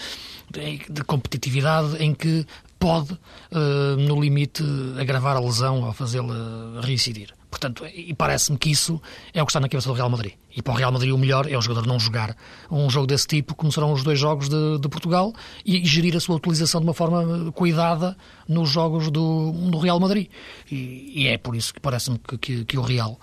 de, 0.50 0.78
de 0.88 1.04
competitividade, 1.04 1.96
em 2.02 2.14
que 2.14 2.46
pode, 2.78 3.12
uh, 3.12 3.96
no 3.98 4.20
limite, 4.20 4.64
agravar 4.98 5.36
a 5.36 5.40
lesão 5.40 5.82
ou 5.82 5.92
fazê-la 5.92 6.80
reincidir. 6.82 7.39
Portanto, 7.50 7.84
e 7.86 8.14
parece-me 8.14 8.56
que 8.56 8.70
isso 8.70 9.02
é 9.34 9.42
o 9.42 9.46
que 9.46 9.50
está 9.50 9.58
na 9.58 9.68
cabeça 9.68 9.88
do 9.88 9.94
Real 9.94 10.08
Madrid. 10.08 10.34
E 10.54 10.62
para 10.62 10.72
o 10.72 10.76
Real 10.76 10.92
Madrid 10.92 11.12
o 11.12 11.18
melhor 11.18 11.50
é 11.50 11.58
o 11.58 11.60
jogador 11.60 11.86
não 11.86 11.98
jogar 11.98 12.36
um 12.70 12.88
jogo 12.88 13.08
desse 13.08 13.26
tipo, 13.26 13.56
como 13.56 13.72
serão 13.72 13.92
os 13.92 14.04
dois 14.04 14.18
jogos 14.18 14.48
de, 14.48 14.78
de 14.78 14.88
Portugal, 14.88 15.32
e, 15.66 15.84
gerir 15.84 16.16
a 16.16 16.20
sua 16.20 16.36
utilização 16.36 16.80
de 16.80 16.86
uma 16.86 16.94
forma 16.94 17.50
cuidada 17.52 18.16
nos 18.48 18.70
jogos 18.70 19.10
do, 19.10 19.50
do 19.52 19.78
Real 19.78 19.98
Madrid. 19.98 20.28
E, 20.70 21.12
e 21.14 21.26
é 21.26 21.36
por 21.36 21.56
isso 21.56 21.74
que 21.74 21.80
parece-me 21.80 22.18
que, 22.18 22.38
que, 22.38 22.64
que, 22.64 22.78
o 22.78 22.82
Real 22.82 23.18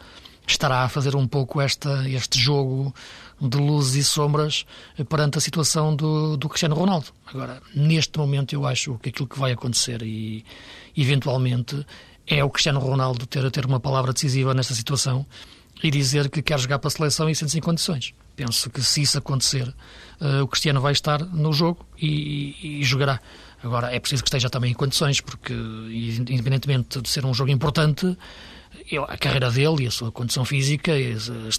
estará 0.46 0.84
a 0.84 0.90
fazer 0.90 1.16
um 1.16 1.28
pouco 1.28 1.62
esta, 1.62 2.08
este 2.10 2.38
jogo 2.38 2.94
de 3.40 3.58
luzes 3.58 3.96
e 3.96 4.04
sombras 4.04 4.66
perante 5.10 5.38
a 5.38 5.42
situação 5.42 5.96
do, 5.96 6.36
do 6.36 6.50
Cristiano 6.50 6.76
Ronaldo. 6.76 7.08
Agora, 7.26 7.62
neste 7.74 8.18
momento, 8.18 8.54
eu 8.54 8.66
acho 8.66 8.98
que 9.00 9.10
aquilo 9.10 9.28
que 9.28 9.40
vai 9.40 9.54
acontecer 9.54 10.02
e, 10.04 10.44
eventualmente, 10.98 11.86
é 12.28 12.44
o 12.44 12.50
Cristiano 12.50 12.80
Ronaldo 12.80 13.26
ter 13.26 13.50
ter 13.52 13.66
uma 13.66 13.80
palavra 13.80 14.14
decisiva 14.14 14.54
nesta 14.54 14.74
situação 14.74 15.26
e 15.82 15.90
dizer 15.90 16.30
que 16.30 16.42
quer 16.42 16.60
jogar 16.60 16.80
para 16.80 16.88
a 16.88 16.92
seleção 16.92 17.30
e 17.30 17.36
sente-se 17.36 17.58
em 17.58 17.62
condições. 17.62 18.14
Penso 18.36 18.70
que 18.70 18.82
se 18.82 19.02
isso 19.02 19.18
acontecer, 19.18 19.68
uh, 20.22 20.44
o 20.44 20.48
Cristiano 20.48 20.82
vai 20.82 20.92
estar 20.92 21.20
no 21.20 21.54
jogo 21.54 21.86
e, 21.98 22.56
e, 22.62 22.82
e, 22.82 22.84
jogará. 22.84 23.20
Agora, 23.64 23.94
é 23.94 24.00
preciso 24.00 24.24
que 24.24 24.30
esteja 24.30 24.50
também 24.50 24.72
em 24.72 24.74
condições, 24.74 25.20
porque, 25.22 25.54
independentemente 25.54 27.02
de 27.02 27.10
ser 27.10 27.26
um 27.26 27.34
jogo 27.34 27.50
importante, 27.50 28.16
a 29.08 29.18
carreira 29.18 29.50
dele 29.50 29.84
e 29.84 29.88
a 29.88 29.92
sua 29.92 30.12
condição 30.12 30.46
física 30.46 30.92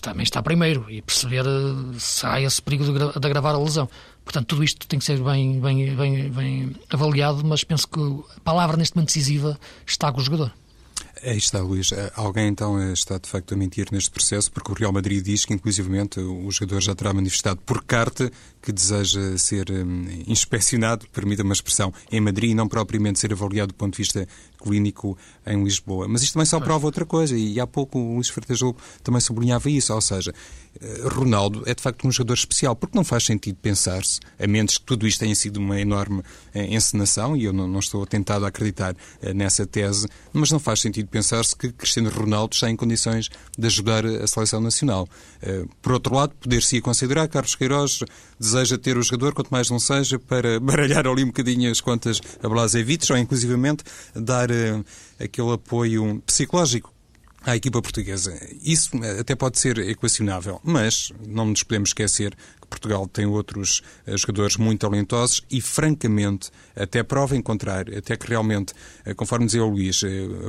também 0.01 0.23
está 0.23 0.43
primeiro 0.43 0.87
e 0.89 1.03
perceber 1.03 1.45
eh, 1.45 1.99
se 1.99 2.25
há 2.25 2.41
esse 2.41 2.63
perigo 2.63 2.85
de, 2.85 3.21
de 3.21 3.27
agravar 3.27 3.55
a 3.55 3.59
lesão. 3.59 3.89
Portanto, 4.29 4.49
tudo 4.49 4.63
isto 4.63 4.87
tem 4.87 4.99
que 4.99 5.07
ser 5.07 5.23
bem, 5.23 5.59
bem, 5.59 5.97
bem, 5.97 6.31
bem 6.31 6.77
avaliado, 6.91 7.43
mas 7.47 7.65
penso 7.65 7.89
que 7.89 7.99
a 8.37 8.41
palavra 8.41 8.77
neste 8.77 8.95
momento 8.95 9.09
decisiva 9.09 9.59
está 9.87 10.13
com 10.13 10.21
o 10.21 10.23
jogador. 10.23 10.53
Aí 11.23 11.39
está, 11.39 11.61
Luís. 11.61 11.89
Alguém 12.15 12.49
então 12.49 12.93
está 12.93 13.17
de 13.17 13.27
facto 13.27 13.55
a 13.55 13.57
mentir 13.57 13.89
neste 13.91 14.11
processo, 14.11 14.53
porque 14.53 14.71
o 14.71 14.75
Real 14.75 14.93
Madrid 14.93 15.25
diz 15.25 15.47
que, 15.47 15.55
inclusivamente, 15.55 16.21
o 16.21 16.51
jogador 16.51 16.83
já 16.83 16.95
terá 16.95 17.13
manifestado 17.15 17.59
por 17.65 17.83
carta 17.85 18.31
que 18.61 18.71
deseja 18.71 19.39
ser 19.39 19.71
um, 19.71 20.07
inspecionado, 20.27 21.07
permita 21.11 21.43
uma 21.43 21.55
expressão, 21.55 21.93
em 22.13 22.21
Madrid 22.21 22.51
e 22.51 22.55
não 22.55 22.69
propriamente 22.69 23.19
ser 23.19 23.33
avaliado 23.33 23.69
do 23.69 23.75
ponto 23.75 23.95
de 23.95 23.99
vista 23.99 24.29
clínico 24.63 25.17
em 25.47 25.65
Lisboa. 25.65 26.07
Mas 26.07 26.23
isto 26.23 26.35
também 26.35 26.47
só 26.47 26.61
prova 26.61 26.85
outra 26.87 27.07
coisa, 27.07 27.37
e 27.37 27.59
há 27.59 27.67
pouco 27.67 27.99
o 27.99 28.15
Luís 28.17 28.29
Freitas 28.29 28.61
também 29.03 29.21
sublinhava 29.21 29.71
isso, 29.71 29.95
ou 29.95 30.01
seja, 30.01 30.35
Ronaldo 31.05 31.63
é 31.67 31.75
de 31.75 31.83
facto 31.83 32.07
um 32.07 32.13
jogador 32.13 32.35
especial, 32.35 32.77
porque 32.77 32.97
não 32.97 33.05
faz 33.05 33.25
sentido 33.25 33.57
pensar-se, 33.61 34.21
a 34.39 34.47
menos 34.47 34.79
que 34.79 34.85
tudo 34.85 35.07
isto 35.07 35.21
tenha 35.21 35.35
sido 35.35 35.57
uma 35.57 35.81
enorme 35.81 36.23
eh, 36.55 36.75
encenação, 36.75 37.37
e 37.37 37.45
eu 37.45 37.53
não, 37.53 37.67
não 37.67 37.81
estou 37.81 38.07
tentado 38.07 38.45
a 38.45 38.49
acreditar 38.49 38.95
eh, 39.21 39.35
nessa 39.35 39.67
tese, 39.67 40.07
mas 40.33 40.51
não 40.51 40.59
faz 40.59 40.81
sentido 40.81 41.09
pensar-se 41.09 41.57
que 41.57 41.73
Cristiano 41.73 42.11
Ronaldo 42.11 42.55
está 42.55 42.71
em 42.71 42.77
condições 42.77 43.29
de 43.57 43.67
ajudar 43.67 44.05
a 44.07 44.27
seleção 44.27 44.61
nacional. 44.61 45.09
Por 45.83 45.93
outro 45.93 46.15
lado, 46.15 46.35
poder-se 46.41 46.81
considerar 46.81 47.27
que 47.27 47.33
Carlos 47.33 47.55
Queiroz 47.55 48.01
deseja 48.39 48.79
ter 48.79 48.97
o 48.97 49.03
jogador, 49.03 49.35
quanto 49.35 49.49
mais 49.51 49.71
não 49.71 49.79
seja, 49.79 50.19
para 50.19 50.59
baralhar 50.61 51.07
ali 51.07 51.25
um 51.25 51.29
bocadinho 51.29 51.71
as 51.71 51.81
contas 51.81 52.21
a 52.43 52.49
Blasevic, 52.49 53.11
ou 53.11 53.19
inclusivamente 53.19 53.85
dar 54.15 54.49
aquele 55.19 55.53
apoio 55.53 56.23
psicológico 56.27 56.93
à 57.49 57.57
equipa 57.57 57.81
portuguesa. 57.81 58.39
Isso 58.63 58.91
até 59.19 59.35
pode 59.35 59.59
ser 59.59 59.79
equacionável, 59.79 60.61
mas 60.63 61.11
não 61.27 61.47
nos 61.47 61.63
podemos 61.63 61.91
esquecer 61.91 62.37
que 62.61 62.67
Portugal 62.69 63.09
tem 63.09 63.25
outros 63.25 63.83
eh, 64.07 64.15
jogadores 64.19 64.59
muito 64.59 64.81
talentosos 64.81 65.41
e, 65.51 65.59
francamente, 65.63 66.51
até 66.77 67.03
prova 67.03 67.35
em 67.35 67.41
contrário, 67.41 67.97
até 67.97 68.19
que 68.19 68.29
realmente, 68.29 68.75
eh, 69.03 69.15
conforme 69.15 69.47
dizia 69.47 69.65
o 69.65 69.71
Luís, 69.71 70.03
eh, 70.03 70.09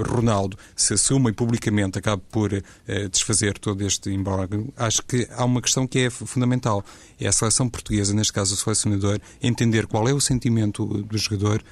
Ronaldo 0.10 0.58
se 0.76 0.94
assuma 0.94 1.30
e 1.30 1.34
publicamente 1.34 1.98
acabe 1.98 2.22
por 2.30 2.50
desfazer 3.12 3.58
todo 3.58 3.82
este 3.86 4.10
embargo, 4.10 4.74
acho 4.76 5.04
que 5.04 5.28
há 5.32 5.46
uma 5.46 5.62
questão 5.62 5.88
que 5.88 6.00
é 6.00 6.10
fundamental. 6.10 6.84
É 7.20 7.28
a 7.28 7.32
seleção 7.32 7.70
portuguesa, 7.70 8.14
neste 8.14 8.34
caso 8.34 8.56
o 8.56 8.58
selecionador, 8.58 9.20
entender 9.42 9.88
qual 9.88 10.08
é 10.10 10.14
o 10.14 10.20
sentimento 10.20 10.86
do 10.86 11.18
jogador 11.18 11.64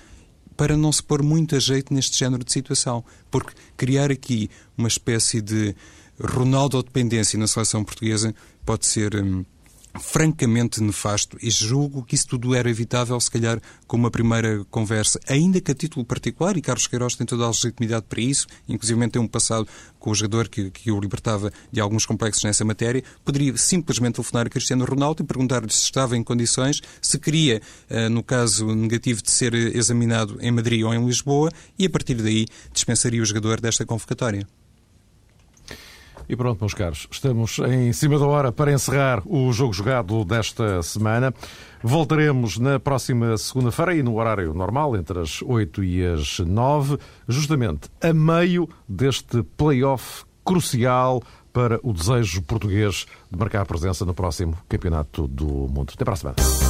para 0.57 0.75
não 0.75 0.91
se 0.91 1.03
pôr 1.03 1.21
muito 1.21 1.55
a 1.55 1.59
jeito 1.59 1.93
neste 1.93 2.17
género 2.17 2.43
de 2.43 2.51
situação. 2.51 3.05
Porque 3.29 3.53
criar 3.77 4.11
aqui 4.11 4.49
uma 4.75 4.87
espécie 4.87 5.39
de 5.39 5.75
Ronaldo 6.19 6.81
dependência 6.81 7.37
na 7.37 7.47
seleção 7.47 7.83
portuguesa 7.83 8.33
pode 8.65 8.87
ser. 8.87 9.15
Hum, 9.15 9.45
francamente 9.99 10.81
nefasto 10.81 11.37
e 11.41 11.49
julgo 11.49 12.03
que 12.03 12.15
isso 12.15 12.27
tudo 12.27 12.55
era 12.55 12.69
evitável, 12.69 13.19
se 13.19 13.29
calhar, 13.29 13.61
com 13.85 13.97
uma 13.97 14.11
primeira 14.11 14.63
conversa, 14.69 15.19
ainda 15.27 15.61
que 15.61 15.71
a 15.71 15.75
título 15.75 16.05
particular, 16.05 16.57
e 16.57 16.61
Carlos 16.61 16.87
Queiroz 16.87 17.15
tem 17.15 17.25
toda 17.25 17.45
a 17.45 17.47
legitimidade 17.47 18.05
para 18.07 18.21
isso, 18.21 18.47
inclusive 18.67 19.07
tem 19.09 19.21
um 19.21 19.27
passado 19.27 19.67
com 19.99 20.11
o 20.11 20.15
jogador 20.15 20.47
que, 20.47 20.69
que 20.71 20.91
o 20.91 20.99
libertava 20.99 21.51
de 21.71 21.79
alguns 21.79 22.05
complexos 22.05 22.43
nessa 22.43 22.65
matéria, 22.65 23.03
poderia 23.23 23.55
simplesmente 23.57 24.15
telefonar 24.15 24.47
a 24.47 24.49
Cristiano 24.49 24.85
Ronaldo 24.85 25.23
e 25.23 25.25
perguntar-lhe 25.25 25.71
se 25.71 25.83
estava 25.83 26.17
em 26.17 26.23
condições, 26.23 26.81
se 27.01 27.19
queria, 27.19 27.61
eh, 27.89 28.09
no 28.09 28.23
caso 28.23 28.73
negativo 28.73 29.21
de 29.21 29.31
ser 29.31 29.53
examinado 29.53 30.37
em 30.41 30.51
Madrid 30.51 30.83
ou 30.83 30.93
em 30.93 31.05
Lisboa, 31.05 31.51
e 31.77 31.85
a 31.85 31.89
partir 31.89 32.15
daí 32.15 32.45
dispensaria 32.73 33.21
o 33.21 33.25
jogador 33.25 33.59
desta 33.61 33.85
convocatória. 33.85 34.47
E 36.29 36.35
pronto, 36.35 36.59
meus 36.59 36.73
caros, 36.73 37.07
estamos 37.09 37.57
em 37.59 37.93
cima 37.93 38.19
da 38.19 38.25
hora 38.25 38.51
para 38.51 38.71
encerrar 38.71 39.21
o 39.25 39.51
jogo 39.53 39.71
jogado 39.71 40.25
desta 40.25 40.83
semana. 40.83 41.33
Voltaremos 41.81 42.57
na 42.57 42.79
próxima 42.79 43.37
segunda-feira 43.37 43.95
e 43.95 44.03
no 44.03 44.17
horário 44.17 44.53
normal, 44.53 44.95
entre 44.95 45.19
as 45.19 45.41
8 45.41 45.83
e 45.83 46.05
as 46.05 46.39
9, 46.39 46.97
justamente 47.27 47.89
a 48.01 48.11
meio 48.13 48.67
deste 48.87 49.41
play-off 49.55 50.25
crucial 50.43 51.23
para 51.53 51.79
o 51.81 51.93
desejo 51.93 52.41
português 52.41 53.05
de 53.31 53.37
marcar 53.37 53.65
presença 53.65 54.05
no 54.05 54.13
próximo 54.13 54.57
Campeonato 54.67 55.27
do 55.27 55.45
Mundo. 55.45 55.93
Até 55.95 56.03
para 56.03 56.13
a 56.13 56.17
semana. 56.17 56.66